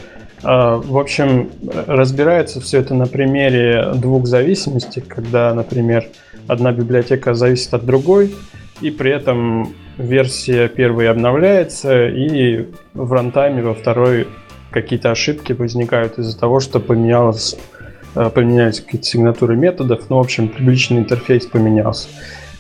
[0.44, 1.50] А, В общем,
[1.88, 6.06] разбирается все это на примере двух зависимостей, когда, например,
[6.48, 8.36] одна библиотека зависит от другой,
[8.82, 14.28] и при этом версия первой обновляется, и в рантайме во второй
[14.70, 17.58] какие-то ошибки возникают из-за того, что поменялось,
[18.16, 22.10] э, поменялись какие-то сигнатуры методов, ну, в общем, публичный интерфейс поменялся.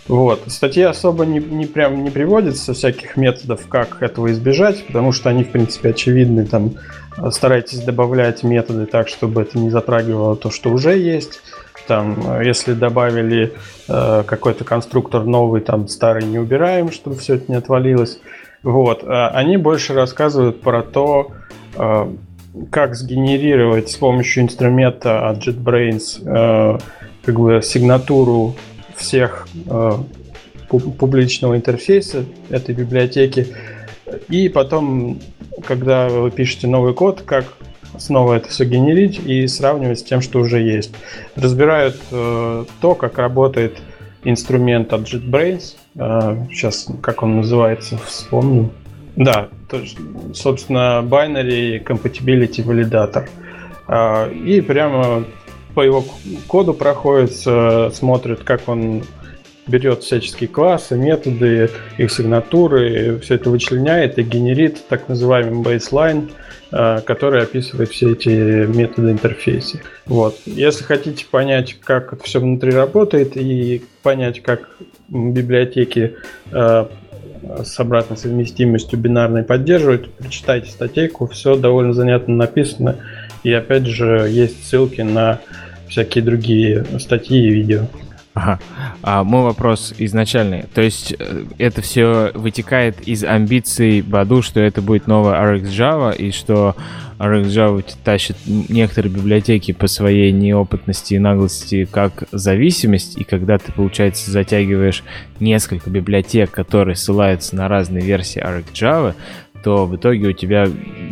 [0.07, 0.45] Вот.
[0.45, 5.29] В статье особо не, не прям не приводится всяких методов, как этого избежать, потому что
[5.29, 6.45] они, в принципе, очевидны.
[6.45, 6.75] Там
[7.31, 11.41] старайтесь добавлять методы так, чтобы это не затрагивало то, что уже есть.
[11.87, 13.53] Там, если добавили
[13.87, 18.19] э, какой-то конструктор новый, там старый не убираем, чтобы все это не отвалилось.
[18.61, 19.03] Вот.
[19.05, 21.31] А Они больше рассказывают про то,
[21.75, 22.13] э,
[22.71, 26.79] как сгенерировать с помощью инструмента от JetBrains э,
[27.23, 28.55] как бы сигнатуру
[28.97, 29.91] всех э,
[30.69, 33.47] пу- публичного интерфейса этой библиотеки.
[34.29, 35.19] И потом,
[35.65, 37.45] когда вы пишете новый код, как
[37.97, 40.93] снова это все генерить и сравнивать с тем, что уже есть.
[41.36, 43.77] Разбирают э, то, как работает
[44.23, 45.75] инструмент от JetBrains.
[45.95, 48.71] Э, сейчас, как он называется, вспомню.
[49.15, 49.97] Да, то есть,
[50.33, 53.27] собственно, Binary Compatibility Validator.
[53.88, 55.25] Э, и прямо
[55.77, 56.03] по его
[56.47, 59.03] коду проходит, э, смотрит, как он
[59.67, 66.31] берет всяческие классы, методы, их сигнатуры, все это вычленяет и генерит так называемый baseline,
[66.71, 69.77] э, который описывает все эти методы интерфейса.
[70.07, 70.39] Вот.
[70.47, 74.67] Если хотите понять, как это все внутри работает и понять, как
[75.09, 76.15] библиотеки
[76.51, 76.85] э,
[77.63, 82.95] с обратной совместимостью бинарной поддерживают, прочитайте статейку, все довольно занятно написано.
[83.43, 85.39] И опять же, есть ссылки на
[85.89, 87.88] всякие другие статьи и видео.
[88.38, 88.60] Ага.
[89.02, 90.65] А мой вопрос изначальный.
[90.76, 96.30] То есть э, это все вытекает из амбиций Баду, что это будет новая RxJava, и
[96.30, 96.76] что
[97.17, 104.30] RxJava тащит некоторые библиотеки по своей неопытности и наглости как зависимость, и когда ты, получается,
[104.30, 105.04] затягиваешь
[105.39, 109.15] несколько библиотек, которые ссылаются на разные версии RxJava,
[109.67, 110.69] то в итоге у тебя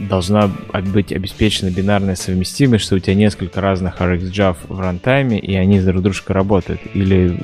[0.07, 0.49] должна
[0.93, 6.01] быть обеспечена бинарная совместимость, что у тебя несколько разных RxJava в рантайме, и они друг
[6.01, 6.79] дружкой работают.
[6.93, 7.37] Или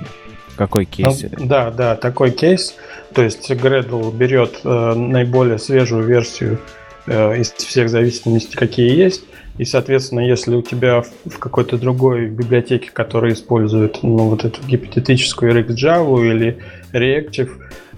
[0.55, 1.25] какой кейс?
[1.37, 2.75] Ну, да, да, такой кейс.
[3.13, 6.59] То есть Gradle берет э, наиболее свежую версию
[7.07, 9.25] э, из всех зависимостей, какие есть.
[9.57, 14.65] И, соответственно, если у тебя в, в какой-то другой библиотеке, которая использует ну, вот эту
[14.65, 16.59] гипотетическую RxJava или
[16.93, 17.51] Reactive,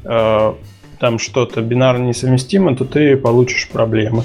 [0.04, 0.54] э,
[1.03, 4.23] там что-то бинарно несовместимо, то ты получишь проблемы.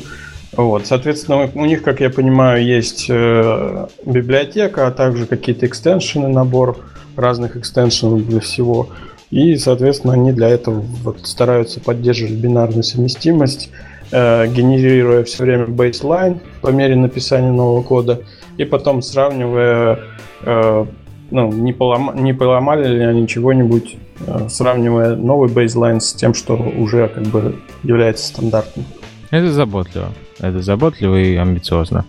[0.53, 6.79] Вот, соответственно, у них, как я понимаю, есть э, библиотека, а также какие-то экстеншены, набор
[7.17, 8.91] разных экстеншенов для всего.
[9.33, 13.71] И, соответственно, они для этого вот стараются поддерживать бинарную совместимость,
[14.13, 18.23] э, генерируя все время baseline по мере написания нового кода,
[18.57, 19.99] и потом сравнивая,
[20.43, 20.87] э,
[21.31, 26.55] ну, не, полома, не поломали ли они чего-нибудь, э, сравнивая новый baseline с тем, что
[26.55, 28.85] уже как бы является стандартным.
[29.31, 30.09] Это заботливо.
[30.41, 32.05] Это заботливо и амбициозно.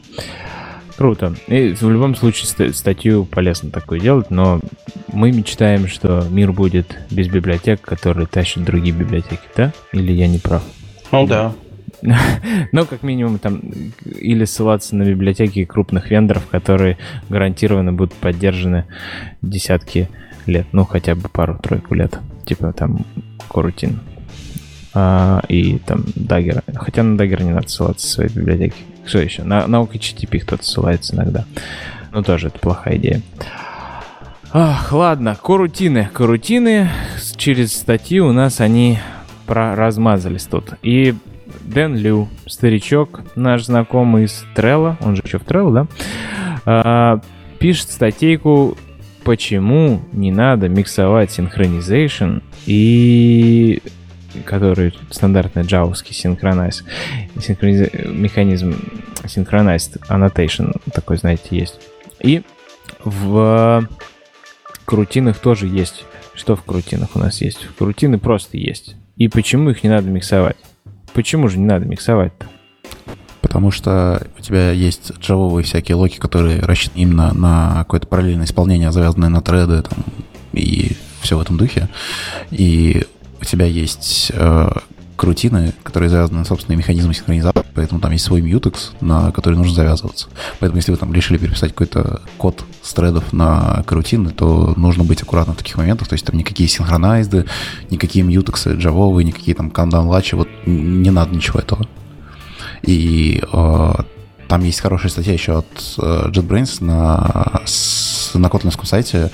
[0.98, 1.34] Круто.
[1.48, 4.60] И в любом случае ст- статью полезно такое делать, но
[5.14, 9.72] мы мечтаем, что мир будет без библиотек, которые тащат другие библиотеки, да?
[9.94, 10.62] Или я не прав?
[11.12, 11.54] Ну да.
[12.72, 13.62] Ну, как минимум, там,
[14.06, 16.98] или ссылаться на библиотеки крупных вендоров, которые
[17.30, 18.86] гарантированно будут поддержаны
[19.42, 20.10] десятки
[20.46, 22.20] лет, ну, хотя бы пару-тройку лет.
[22.46, 23.06] Типа там
[23.50, 24.00] Корутин
[24.94, 26.64] а, и там Dagger.
[26.76, 28.76] Хотя на Dagger не надо ссылаться в своей библиотеке.
[29.06, 29.44] Что еще?
[29.44, 31.46] На, на OKHTTP кто-то ссылается иногда.
[32.12, 33.22] Ну, тоже это плохая идея.
[34.52, 36.10] Ах, ладно, корутины.
[36.12, 36.90] Корутины
[37.38, 39.00] через статьи у нас они
[39.46, 40.74] про размазались тут.
[40.82, 41.16] И
[41.70, 45.88] Дэн Лю, старичок, наш знакомый из Трелла, он же еще в Трелл, да?
[46.66, 47.22] А,
[47.60, 48.78] пишет статейку
[49.24, 53.82] почему не надо миксовать синхронизейшн и
[54.46, 56.84] который стандартный джавовский синхрониз,
[57.36, 58.76] синхрониз- механизм
[59.24, 61.80] synchronized annotation такой, знаете, есть.
[62.20, 62.42] И
[63.04, 63.88] в
[64.86, 66.06] крутинах тоже есть.
[66.34, 67.64] Что в крутинах у нас есть?
[67.64, 68.96] В крутины просто есть.
[69.18, 70.58] И почему их не надо миксовать?
[71.14, 72.48] Почему же не надо миксовать-то?
[73.42, 78.92] Потому что у тебя есть джавовые всякие локи, которые рассчитаны именно на какое-то параллельное исполнение,
[78.92, 80.04] завязанное на треды там,
[80.54, 81.90] и все в этом духе.
[82.52, 83.06] И
[83.42, 84.70] у тебя есть э,
[85.20, 89.74] крутины, которые завязаны на собственные механизмы синхронизации, поэтому там есть свой mutex, на который нужно
[89.74, 90.30] завязываться.
[90.60, 95.22] Поэтому если вы там решили переписать какой-то код с тредов на крутины, то нужно быть
[95.22, 97.46] аккуратным в таких моментах, то есть там никакие синхронайзды,
[97.90, 101.86] никакие мьютексы джавовые, никакие там кандан лачи, вот не надо ничего этого.
[102.84, 103.94] И э,
[104.48, 105.68] там есть хорошая статья еще от
[105.98, 109.32] э, JetBrains на, с- на котлинском сайте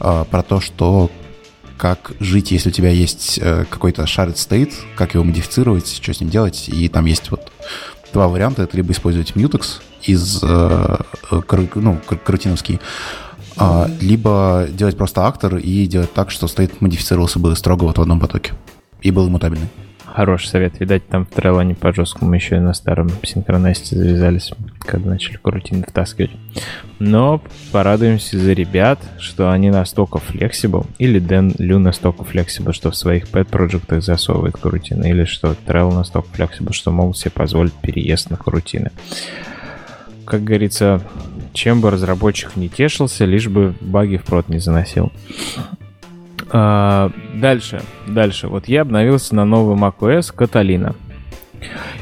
[0.00, 1.10] э, про то, что
[1.78, 6.20] как жить, если у тебя есть э, какой-то shared state, как его модифицировать, что с
[6.20, 6.68] ним делать.
[6.68, 7.50] И там есть вот
[8.12, 8.64] два варианта.
[8.64, 10.96] Это либо использовать mutex из э,
[11.46, 12.80] кр- ну, корутиновский,
[13.56, 18.02] а, либо делать просто актор и делать так, что state модифицировался бы строго вот в
[18.02, 18.52] одном потоке
[19.00, 19.68] и был иммутабельный.
[20.18, 20.80] Хороший совет.
[20.80, 24.50] Видать, там в они по жесткому еще и на старом синхронасте завязались,
[24.80, 26.32] когда начали корутины втаскивать.
[26.98, 27.40] Но
[27.70, 33.30] порадуемся за ребят, что они настолько flexible, или Дэн Лю настолько flexible, что в своих
[33.30, 38.36] pet проектах засовывает корутины, или что Trello настолько flexible, что могут себе позволить переезд на
[38.36, 38.90] корутины.
[40.24, 41.00] Как говорится,
[41.52, 45.12] чем бы разработчик не тешился, лишь бы баги в прод не заносил.
[46.50, 48.48] А, дальше, дальше.
[48.48, 50.94] Вот я обновился на новый macOS Catalina.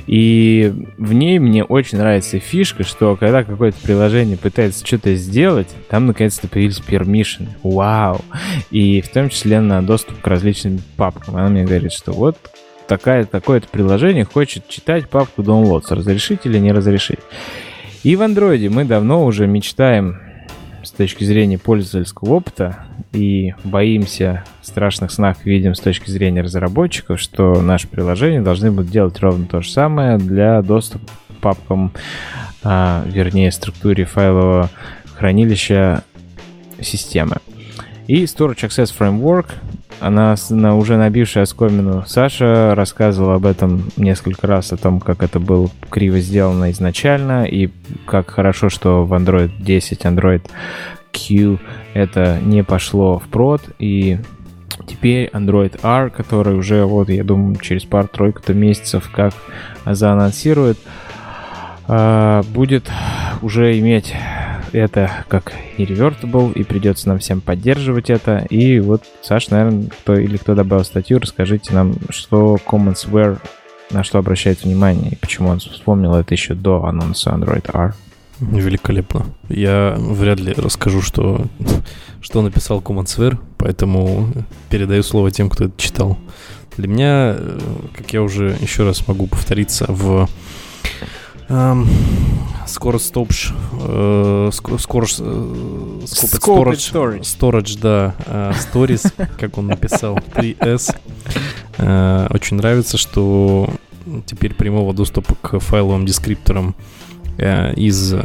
[0.06, 6.06] И в ней мне очень нравится фишка, что когда какое-то приложение пытается что-то сделать, там
[6.06, 7.48] наконец-то появились permission.
[7.62, 8.20] Вау!
[8.70, 11.36] И в том числе на доступ к различным папкам.
[11.36, 12.36] Она мне говорит, что вот
[12.86, 15.92] такая, такое-то приложение хочет читать папку downloads.
[15.92, 17.20] Разрешить или не разрешить?
[18.04, 20.20] И в андроиде мы давно уже мечтаем
[20.86, 27.60] с точки зрения пользовательского опыта и боимся страшных снах видим с точки зрения разработчиков, что
[27.60, 31.92] наши приложения должны будут делать ровно то же самое для доступа к папкам,
[32.62, 34.70] а, вернее, структуре файлового
[35.16, 36.04] хранилища
[36.80, 37.38] системы.
[38.06, 39.46] И Storage Access Framework,
[40.00, 40.36] она,
[40.76, 42.04] уже набившая оскомину.
[42.06, 47.70] Саша рассказывала об этом несколько раз, о том, как это было криво сделано изначально, и
[48.06, 50.42] как хорошо, что в Android 10, Android
[51.12, 51.58] Q
[51.94, 54.18] это не пошло в прод, и
[54.86, 59.32] теперь Android R, который уже, вот, я думаю, через пару-тройку-то месяцев как
[59.84, 60.78] заанонсирует,
[61.88, 62.90] а, будет
[63.42, 64.14] уже иметь
[64.72, 68.46] это как irreversible, и придется нам всем поддерживать это.
[68.50, 73.38] И вот, Саш, наверное, кто или кто добавил статью, расскажите нам, что Commonsware,
[73.90, 77.94] на что обращает внимание, и почему он вспомнил это еще до анонса Android R.
[78.40, 79.26] Великолепно.
[79.48, 81.46] Я вряд ли расскажу, что,
[82.20, 84.30] что написал Commonsware, поэтому
[84.68, 86.18] передаю слово тем, кто это читал.
[86.76, 87.58] Для меня, э,
[87.96, 90.28] как я уже еще раз могу повториться, в
[92.66, 95.22] скоро стопш э, ск- скоро с- э,
[96.04, 97.20] storage, storage.
[97.20, 100.94] storage, да, э, stories, как он написал, 3S.
[101.78, 103.68] Э, Очень нравится, что
[104.26, 106.74] теперь прямого доступа к файловым дескрипторам
[107.38, 108.18] э, из э,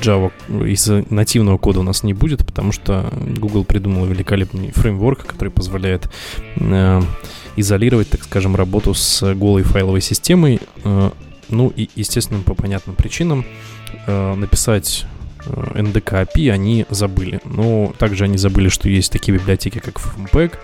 [0.00, 0.30] Java,
[0.66, 6.08] из нативного кода у нас не будет, потому что Google придумал великолепный фреймворк, который позволяет
[6.56, 7.02] э,
[7.56, 10.60] изолировать, так скажем, работу с голой файловой системой.
[10.84, 11.10] Э,
[11.48, 13.44] ну и, естественно, по понятным причинам
[14.06, 15.06] э, написать
[15.46, 17.40] э, NDK API они забыли.
[17.44, 20.54] Но также они забыли, что есть такие библиотеки, как FFmpeg,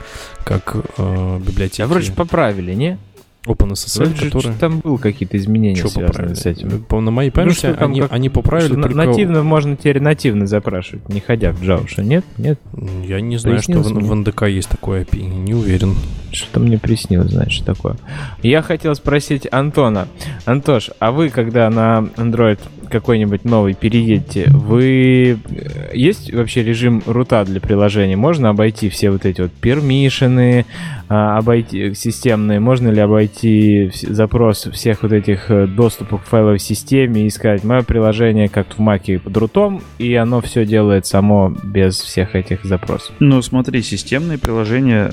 [0.45, 1.83] как э, библиотеки...
[1.83, 2.99] А вроде поправили, не?
[3.47, 4.55] OpenSSL, же который...
[4.59, 6.35] там было какие-то изменения Что связанные поправили?
[6.35, 6.83] с этим.
[6.85, 8.97] По- На моей памяти там они, как- они поправили Что только...
[8.97, 11.89] Нативно можно теперь нативно запрашивать, не ходя в Java.
[11.89, 12.25] Что нет?
[12.37, 12.61] Нет?
[13.07, 14.15] Я не знаю, что в, в?
[14.15, 15.95] НДК есть такое API, не уверен.
[16.33, 17.97] Что-то мне приснилось, знаешь, такое.
[18.43, 20.07] Я хотел спросить Антона.
[20.45, 25.39] Антош, а вы, когда на Android какой-нибудь новый переедете, вы...
[25.49, 28.17] э, Есть вообще режим рута для приложения?
[28.17, 30.67] Можно обойти все вот эти вот пермишины,
[31.11, 32.61] обойти системные?
[32.61, 37.83] Можно ли обойти запрос всех вот этих э, доступов к файловой системе и сказать, мое
[37.83, 43.13] приложение как в маке под рутом, и оно все делает само без всех этих запросов?
[43.19, 45.13] Ну, смотри, системные приложения,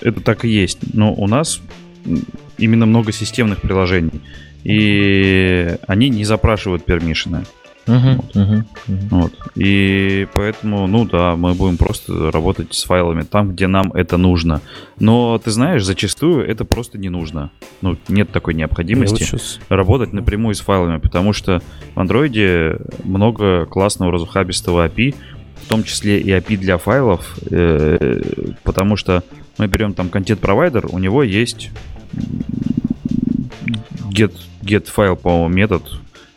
[0.00, 0.94] это так и есть.
[0.94, 1.60] Но у нас
[2.56, 4.20] именно много системных приложений.
[4.62, 7.42] И они не запрашивают пермишины.
[7.86, 9.08] Мгм, мгм, мгм.
[9.10, 9.32] Вот.
[9.56, 14.60] И поэтому, ну да, мы будем просто работать с файлами там, где нам это нужно.
[15.00, 17.50] Но ты знаешь, зачастую это просто не нужно.
[17.80, 21.60] Ну, нет такой Я вот необходимости щас- работать напрямую с файлами, потому что
[21.94, 25.14] в андроиде много классного разухабистого API,
[25.64, 28.22] в том числе и API для файлов, э,
[28.62, 29.24] потому что
[29.58, 31.70] мы берем там контент-провайдер, у него есть
[34.10, 35.82] get, get файл, по-моему, метод,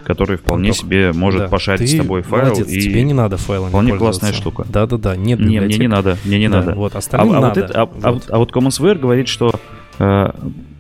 [0.06, 1.48] который вполне Антох, себе может Да.
[1.50, 2.46] пошарить Ты с тобой файл.
[2.50, 2.80] молодец, и...
[2.82, 4.66] тебе не надо файлами вполне классная штука.
[4.70, 6.76] Да-да-да, нет Не, мне не надо, мне не Да, надо.
[6.76, 7.60] Вот, А, остальным а вот надо.
[7.62, 8.14] это- а- а Вот.
[8.14, 9.52] вот- а вот Common Square говорит, что
[10.00, 10.32] э,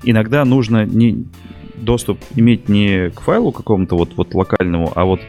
[0.03, 1.25] иногда нужно не
[1.75, 5.19] доступ иметь не к файлу какому-то вот, вот локальному, а вот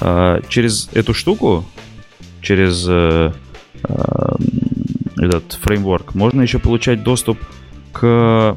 [0.00, 1.64] э, через эту штуку,
[2.42, 3.32] через э,
[3.82, 4.34] э,
[5.16, 7.38] этот фреймворк, можно еще получать доступ
[7.92, 8.56] к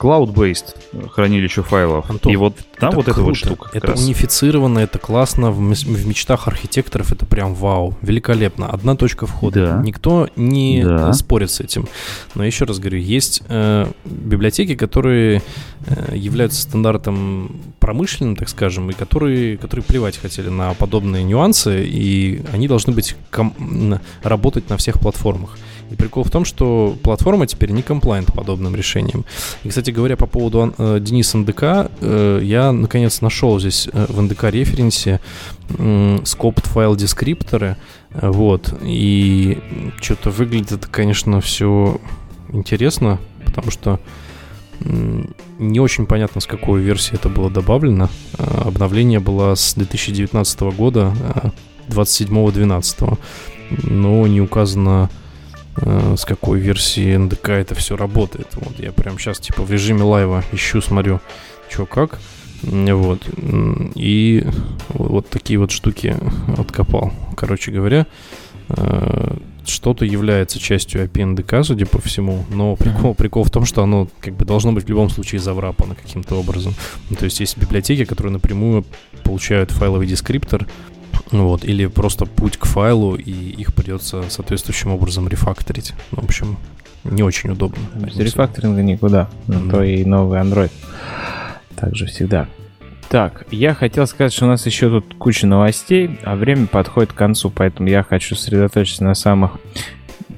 [0.00, 2.10] cloud-based хранилищу файлов.
[2.10, 3.38] Антон, И вот там Это вот эта вот круто.
[3.38, 3.70] штука.
[3.72, 4.02] Это раз.
[4.04, 5.50] унифицировано, это классно.
[5.50, 7.96] В, в мечтах архитекторов это прям вау.
[8.02, 8.68] Великолепно.
[8.68, 9.66] Одна точка входа.
[9.66, 9.82] Да.
[9.82, 11.12] Никто не Да.
[11.12, 11.86] спорит с этим.
[12.34, 15.42] Но еще раз говорю, есть э, библиотеки, которые
[15.86, 22.42] э, являются стандартом промышленным, так скажем, и которые, которые плевать хотели на подобные нюансы, и
[22.52, 25.56] они должны быть ком- работать на всех платформах.
[25.90, 29.24] И прикол в том, что платформа теперь не комплайнт подобным решениям.
[29.64, 34.20] И, кстати говоря, по поводу э, Дениса НДК, э, я наконец нашел здесь э, в
[34.20, 35.20] НДК референсе
[35.78, 37.76] м, scoped файл дескрипторы,
[38.10, 39.58] э, вот, и
[40.00, 42.00] что-то выглядит конечно, все
[42.52, 44.00] интересно, потому что
[44.80, 48.08] не очень понятно, с какой версии это было добавлено.
[48.38, 51.14] Э, Обновление было с 2019 года,
[51.44, 51.50] э,
[51.88, 53.18] 27.12,
[53.82, 55.23] но не указано э,
[55.76, 58.48] с какой версии НДК это все работает.
[58.54, 61.20] Вот я прям сейчас типа в режиме лайва ищу, смотрю,
[61.68, 62.20] что как.
[62.62, 63.20] Вот.
[63.94, 64.46] И
[64.88, 66.16] вот, такие вот штуки
[66.56, 67.12] откопал.
[67.36, 68.06] Короче говоря,
[68.68, 73.82] э, что-то является частью API НДК, судя по всему, но прикол, прикол в том, что
[73.82, 76.74] оно как бы должно быть в любом случае заврапано каким-то образом.
[77.10, 78.84] Ну, то есть есть библиотеки, которые напрямую
[79.22, 80.66] получают файловый дескриптор,
[81.42, 85.92] вот, или просто путь к файлу, и их придется соответствующим образом рефакторить.
[86.12, 86.56] Ну, в общем,
[87.04, 87.78] не очень удобно.
[87.94, 89.28] Без рефакторинга никуда.
[89.46, 89.70] На Мгм.
[89.70, 90.70] то и новый Android.
[91.76, 92.46] Так же всегда.
[93.10, 97.16] Так, я хотел сказать, что у нас еще тут куча новостей, а время подходит к
[97.16, 99.58] концу, поэтому я хочу сосредоточиться на самых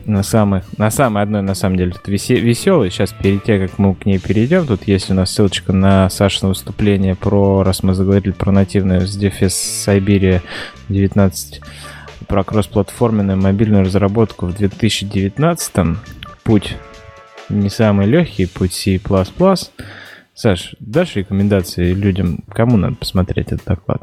[0.04, 2.90] на самых, на самой одной, на самом деле, тут веселой.
[2.90, 6.48] Сейчас, перед тем, как мы к ней перейдем, тут есть у нас ссылочка на Сашино
[6.48, 9.48] выступление про, раз мы заговорили про нативную с DFS
[9.86, 10.42] Siberia
[10.88, 11.60] 19,
[12.26, 15.98] про кроссплатформенную мобильную разработку в 2019
[16.46, 16.76] Путь
[17.48, 19.00] не самый легкий, путь C++.
[20.34, 24.02] Саш, дашь рекомендации людям, кому надо посмотреть этот доклад?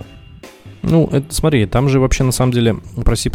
[0.84, 2.75] Ну, это, смотри, там же вообще на самом деле
[3.05, 3.31] про C++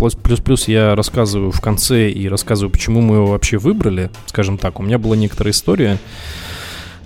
[0.67, 4.11] я рассказываю в конце и рассказываю, почему мы его вообще выбрали.
[4.27, 5.99] Скажем так, у меня была некоторая история.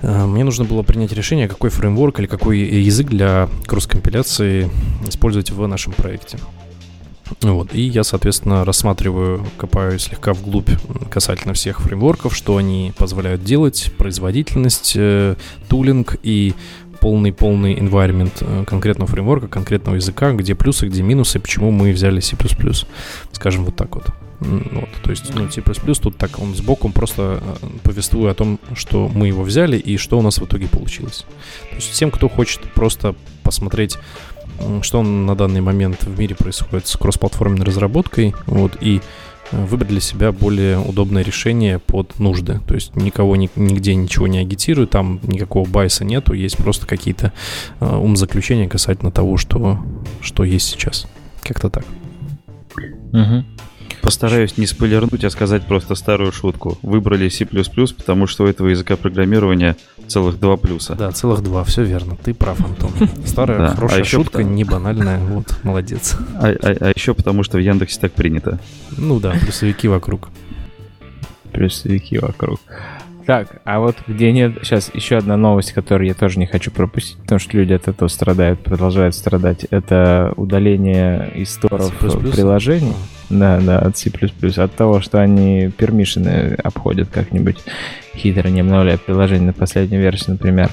[0.03, 4.69] Э, Мне нужно было принять решение, какой фреймворк или какой язык для кросс-компиляции
[5.07, 6.39] использовать в нашем проекте.
[7.41, 10.69] Вот, и я, соответственно, рассматриваю, копаю слегка вглубь
[11.11, 15.37] касательно всех фреймворков, что они позволяют делать, производительность, э,
[15.69, 16.55] тулинг и
[17.03, 22.37] полный-полный environment э, конкретного фреймворка, конкретного языка, где плюсы, где минусы, почему мы взяли C++.
[23.33, 24.07] Скажем вот так вот.
[24.39, 25.63] Вот то есть, ну, C++
[26.01, 30.17] тут так, он сбоку просто э, повествую о том, что мы его взяли и что
[30.17, 31.27] у нас в итоге получилось.
[31.71, 33.99] То есть всем, кто хочет просто посмотреть
[34.83, 39.01] что на данный момент в мире происходит с кроссплатформенной разработкой, вот, и
[39.53, 42.61] выбрать для себя более удобное решение под нужды.
[42.67, 47.33] То есть никого ни- нигде ничего не агитирую, там никакого байса нету, есть просто какие-то
[47.81, 49.79] э, умозаключения касательно того, что,
[50.21, 51.07] что есть сейчас.
[51.43, 51.85] Как-то так.
[53.13, 53.47] Мгм.
[54.03, 56.77] Постараюсь не спойлернуть, а сказать просто старую шутку.
[56.83, 59.77] Выбрали C++, потому что у этого языка программирования
[60.09, 60.95] целых два плюса.
[60.97, 62.17] Да, целых два, все верно.
[62.23, 62.91] Ты прав, Антон.
[63.25, 65.19] Старая Да, а хорошая еще шутка, потому- не банальная.
[65.19, 66.17] Вот, молодец.
[66.35, 68.59] А, а- а еще потому, что в Яндексе так принято.
[68.99, 70.29] Ну да, плюсовики вокруг.
[71.53, 72.61] плюсовики вокруг.
[73.27, 74.59] Так, а вот где нет...
[74.63, 78.09] Сейчас еще одна новость, которую я тоже не хочу пропустить, потому что люди от этого
[78.09, 79.65] страдают, продолжают страдать.
[79.71, 82.95] Это удаление из сторов приложений.
[83.33, 84.11] Да, да, от C++.
[84.11, 87.57] От того, что они пермишины обходят как-нибудь
[88.15, 90.71] хитро, не обновляя приложение на последнюю версию, например.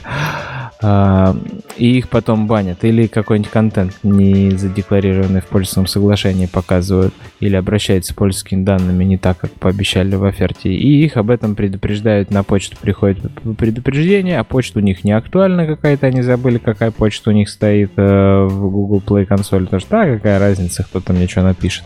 [0.81, 1.35] А,
[1.77, 2.83] и их потом банят.
[2.85, 7.13] Или какой-нибудь контент, не задекларированный в пользовательском соглашении, показывают.
[7.39, 10.69] Или обращаются с пользовательскими данными не так, как пообещали в оферте.
[10.69, 12.31] И их об этом предупреждают.
[12.31, 13.19] На почту приходит
[13.57, 16.07] предупреждение, а почта у них не актуальна какая-то.
[16.07, 19.65] Они забыли, какая почта у них стоит э, в Google Play консоли.
[19.65, 21.83] Потому что, да, какая разница, кто там мне что напишет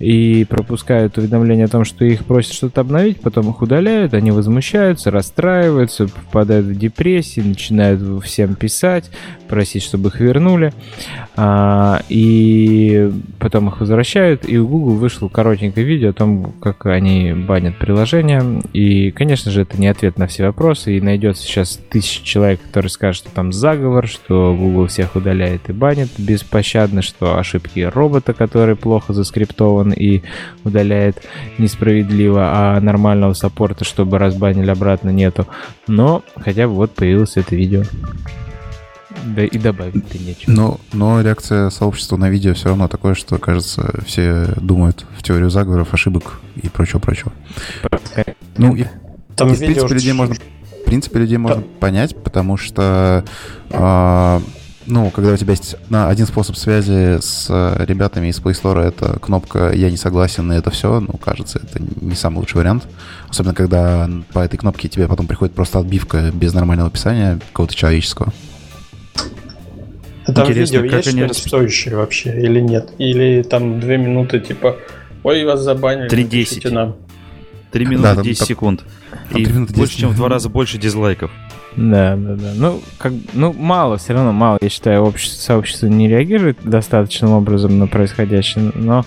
[0.00, 5.10] и пропускают уведомление о том, что их просят что-то обновить, потом их удаляют, они возмущаются,
[5.10, 9.10] расстраиваются, впадают в депрессии, начинают всем писать,
[9.46, 10.72] просить, чтобы их вернули,
[11.36, 17.32] А, и потом их возвращают, и у Google вышло коротенькое видео о том, как они
[17.32, 22.24] банят приложение, и, конечно же, это не ответ на все вопросы, и найдется сейчас тысяча
[22.24, 27.80] человек, которые скажут, что там заговор, что Google всех удаляет и банит беспощадно, что ошибки
[27.80, 30.22] робота, который плохо заскриптован и
[30.64, 31.22] удаляет
[31.58, 35.46] несправедливо, а нормального саппорта, чтобы разбанили обратно, нету.
[35.86, 37.82] Но хотя бы вот появилось это видео.
[39.24, 40.50] Да и добавить-то нечего.
[40.50, 45.50] Но, но реакция сообщества на видео все равно такое, что, кажется, все думают в теорию
[45.50, 47.32] заговоров, ошибок и прочего-прочего.
[48.56, 48.86] Ну, и,
[49.36, 53.24] Там и, в принципе, людей можно, в принципе, людей можно понять, потому что,
[53.70, 54.40] а,
[54.90, 58.80] ну, когда у тебя есть на, один способ связи с э, ребятами из Play Store,
[58.82, 62.86] это кнопка «Я не согласен» и это все, ну, кажется, это не самый лучший вариант.
[63.28, 68.32] Особенно, когда по этой кнопке тебе потом приходит просто отбивка без нормального описания какого-то человеческого.
[70.26, 72.90] А Там Интересно, видео как есть они стоящее вообще или нет?
[72.98, 74.76] Или там две минуты типа
[75.22, 76.22] Ой, вас забанили, 3.10.
[76.24, 76.96] напишите нам.
[77.72, 78.84] 3 минуты Да, там 10 так- секунд.
[79.30, 80.00] там И 3 минуты больше, 10.
[80.00, 81.30] чем в два раза больше дизлайков.
[81.76, 82.52] Да, да, да.
[82.56, 87.78] Ну, как, ну, мало, все равно мало, я считаю, общество, сообщество не реагирует достаточным образом
[87.78, 89.04] на происходящее, но...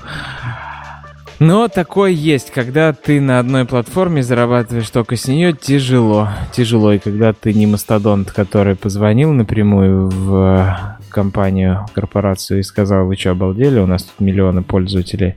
[1.40, 6.30] Но такое есть, когда ты на одной платформе зарабатываешь только с нее, тяжело.
[6.54, 13.18] Тяжело, и когда ты не мастодонт, который позвонил напрямую в компанию, корпорацию и сказал, вы
[13.18, 15.36] что, обалдели, у нас тут миллионы пользователей.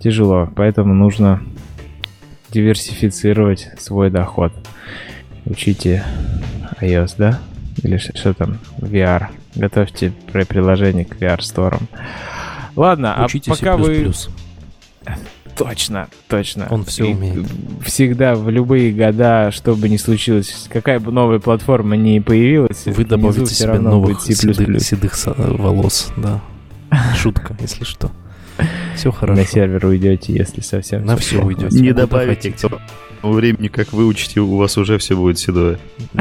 [0.00, 1.40] Тяжело, поэтому нужно
[2.50, 4.52] диверсифицировать свой доход.
[5.48, 6.04] Учите
[6.80, 7.38] iOS, да?
[7.82, 8.58] Или ш- что там?
[8.78, 9.26] VR.
[9.54, 11.80] Готовьте при- приложение к VR Store.
[12.76, 14.12] Ладно, Учите а пока вы...
[15.56, 16.68] Точно, точно.
[16.70, 17.46] Он всё И умеет.
[17.84, 23.04] Всегда, в любые года, что бы ни случилось, какая бы новая платформа ни появилась, Вы
[23.04, 26.40] добавите себе новых седых, седых со- волос, да.
[27.16, 28.12] Шутка, если что.
[28.94, 29.40] Все хорошо.
[29.40, 31.80] На сервер уйдете, если совсем На все уйдете.
[31.80, 32.68] Не добавите хотите.
[33.20, 35.78] Тому времени, как выучите, у вас уже все будет седое.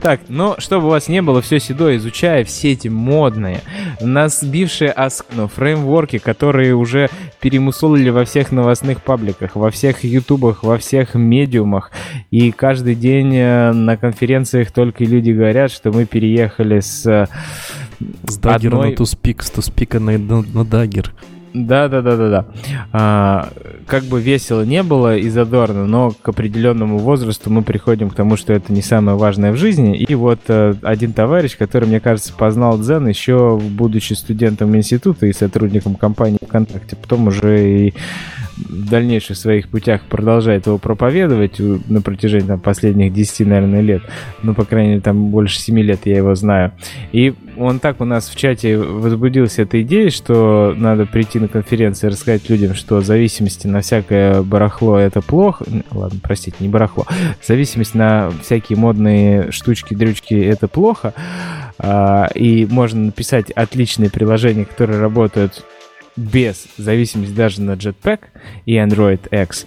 [0.00, 3.62] Так, но чтобы у вас не было все седое, изучая все эти модные,
[4.00, 7.08] набившие оскомину, фреймворки, которые уже
[7.40, 11.90] перемусолили во всех новостных пабликах, во всех ютубах, во всех медиумах,
[12.30, 17.04] и каждый день э, на конференциях только люди говорят, что мы переехали с...
[17.06, 17.26] э,
[18.28, 21.12] С Dagger а одной- на Toothpick, с Toothpick а на, на, на Dagger.
[21.52, 22.46] Да, да, да, да, да.
[22.92, 23.48] А,
[23.86, 28.36] как бы весело не было и задорно, но к определенному возрасту мы приходим к тому,
[28.36, 29.96] что это не самое важное в жизни.
[29.96, 35.32] И вот э, один товарищ, который, мне кажется, познал дзен еще будучи студентом института и
[35.32, 37.94] сотрудником компании ВКонтакте, потом уже и
[38.68, 44.02] дальнейших своих путях продолжает его проповедовать на протяжении там, последних 10, наверное, лет.
[44.42, 46.72] Ну, по крайней мере, там больше 7 лет я его знаю.
[47.12, 52.10] И он так у нас в чате возбудился этой идеей, что надо прийти на конференцию
[52.10, 55.64] и рассказать людям, что зависимости на всякое барахло это плохо.
[55.90, 57.06] Ладно, простите, не барахло.
[57.42, 61.14] Зависимость на всякие модные штучки-дрючки это плохо.
[61.78, 65.64] А, и можно написать отличные приложения, которые работают
[66.20, 68.20] без зависимости даже на Jetpack
[68.66, 69.66] и Android X.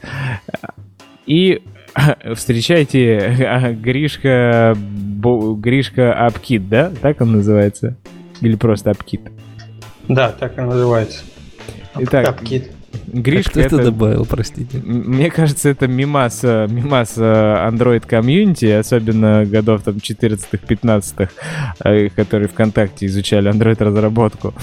[1.26, 1.62] И
[2.36, 6.92] встречайте Гришка Бо- Гришка Апкит, да?
[7.02, 7.98] Так он называется?
[8.42, 9.22] Или просто Апкит?
[10.08, 11.24] Да, так и называется.
[11.98, 12.72] Итак, Апкит.
[13.08, 13.86] Гришка Кто это это...
[13.86, 14.80] добавил, простите?
[14.80, 21.30] Мне кажется, это мимас, э, мимас э, Android комьюнити, особенно годов там 14-15,
[21.84, 24.54] э, которые ВКонтакте изучали Android разработку.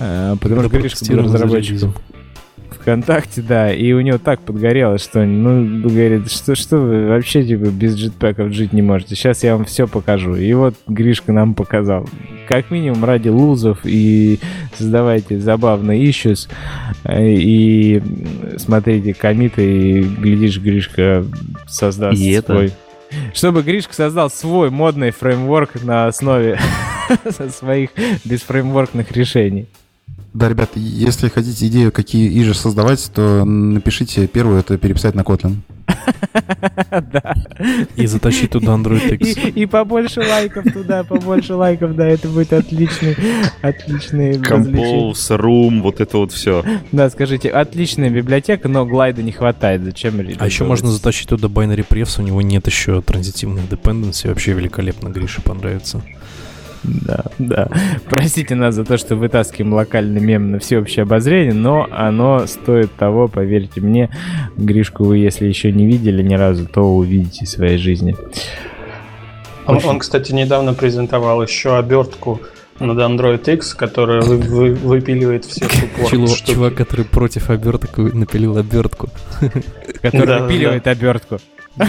[0.00, 1.94] Э, Потому что Гришка был разработчиком.
[2.82, 7.66] ВКонтакте, да, и у него так подгорело, что, ну, говорит, что, что вы вообще, типа,
[7.66, 9.14] без джетпэков жить не можете.
[9.14, 10.34] Сейчас я вам все покажу.
[10.34, 12.08] И вот Гришка нам показал.
[12.48, 14.40] Как минимум ради лузов и
[14.76, 16.48] создавайте забавные issues
[17.04, 18.02] э, и
[18.56, 21.24] смотрите комиты и глядишь, Гришка
[21.68, 22.52] создаст И это?
[22.52, 22.72] свой...
[23.32, 26.58] Чтобы Гришка создал свой модный фреймворк на основе
[27.50, 27.90] своих
[28.24, 29.68] бесфреймворкных решений.
[30.34, 35.56] Да, ребят, если хотите идею, какие ижи создавать, то напишите первую, это переписать на Kotlin.
[37.12, 37.34] Да.
[37.96, 39.36] И затащить туда Android X.
[39.54, 43.16] И, побольше лайков туда, побольше лайков, да, это будет отличный,
[43.62, 44.32] отличный.
[44.32, 46.64] Compose, Room, вот это вот все.
[46.92, 49.82] Да, скажите, отличная библиотека, но глайда не хватает.
[49.84, 50.20] Зачем?
[50.38, 55.08] А еще можно затащить туда binary prefs, у него нет еще транзитивных dependency, вообще великолепно,
[55.08, 56.02] Грише понравится.
[56.84, 57.68] Да, да.
[58.10, 63.28] Простите нас за то, что вытаскиваем локальный мем на всеобщее обозрение, но оно стоит того,
[63.28, 64.10] поверьте мне.
[64.56, 68.16] Гришку вы, если еще не видели ни разу, то увидите в своей жизни.
[69.66, 72.40] Он, он, кстати, недавно презентовал еще обертку
[72.80, 78.56] над Android X, которая вы- вы- выпиливает все Чувак, суппорт чувак, который против оберток напилил
[78.56, 79.08] обертку.
[80.02, 81.38] Который выпиливает обертку.
[81.76, 81.86] Да.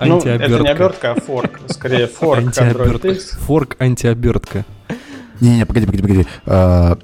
[0.00, 0.70] Ну, это не Антиобертка.
[0.72, 1.60] обертка, а форк.
[1.68, 3.08] Скорее, форк Android Антиобертка.
[3.08, 3.30] X.
[3.40, 4.64] Форк антиобертка.
[5.40, 6.26] Не-не, погоди, погоди, погоди.
[6.46, 6.98] А,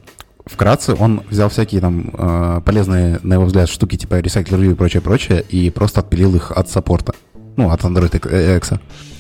[0.45, 4.75] Вкратце, он взял всякие там а, полезные, на его взгляд, штуки типа Recycle Review и
[4.75, 7.15] прочее, прочее, и просто отпилил их от саппорта.
[7.57, 8.73] Ну, от Android X.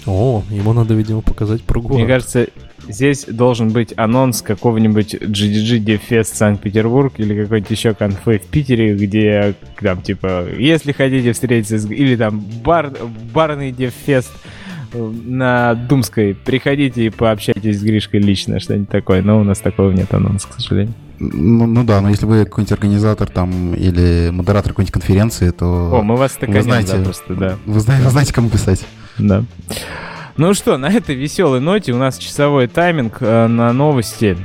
[0.07, 1.99] О, ему надо, видимо, показать про город.
[1.99, 2.49] Мне кажется,
[2.89, 9.55] здесь должен быть анонс какого-нибудь GDG DevFest Санкт-Петербург или какой-нибудь еще конфы в Питере, где
[9.81, 11.87] там типа, если хотите встретиться с...
[11.87, 12.93] Или там бар,
[13.33, 14.31] барный DevFest
[14.93, 16.35] э, на Думской.
[16.35, 19.23] Приходите и пообщайтесь с Гришкой лично, что-нибудь такое.
[19.23, 20.95] Но у нас такого нет анонса, к сожалению.
[21.21, 26.03] Ну, ну да, но если вы какой-нибудь организатор там или модератор какой-нибудь конференции, то О,
[26.03, 26.97] мы вас стаканем знаете.
[26.97, 27.57] запросто, да.
[27.65, 28.85] вы, знаете, вы знаете, кому писать.
[29.19, 29.45] Да.
[30.37, 34.37] Ну что, на этой веселой ноте у нас часовой тайминг э, на новости.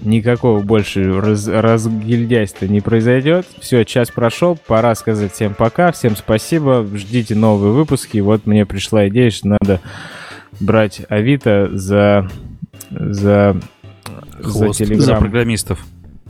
[0.00, 3.46] Никакого больше раз, разгильдяйства не произойдет.
[3.60, 8.18] Все, час прошел, пора сказать всем пока, всем спасибо, ждите новые выпуски.
[8.18, 9.80] Вот мне пришла идея, что надо
[10.58, 12.28] брать Авито за
[12.90, 13.56] за
[14.42, 14.80] Хвост.
[14.80, 15.18] за За Telegram.
[15.20, 15.78] программистов.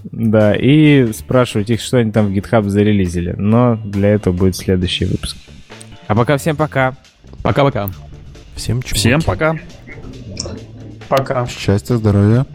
[0.05, 3.35] Да, и спрашивать их, что они там в GitHub зарелизили.
[3.39, 5.37] Но для этого будет следующий выпуск.
[6.09, 6.95] А пока всем пока.
[7.43, 7.91] Пока-пока.
[8.57, 8.99] Всем чуваки.
[8.99, 9.57] Всем пока.
[11.09, 11.47] Пока.
[11.47, 12.47] Счастья, здоровья.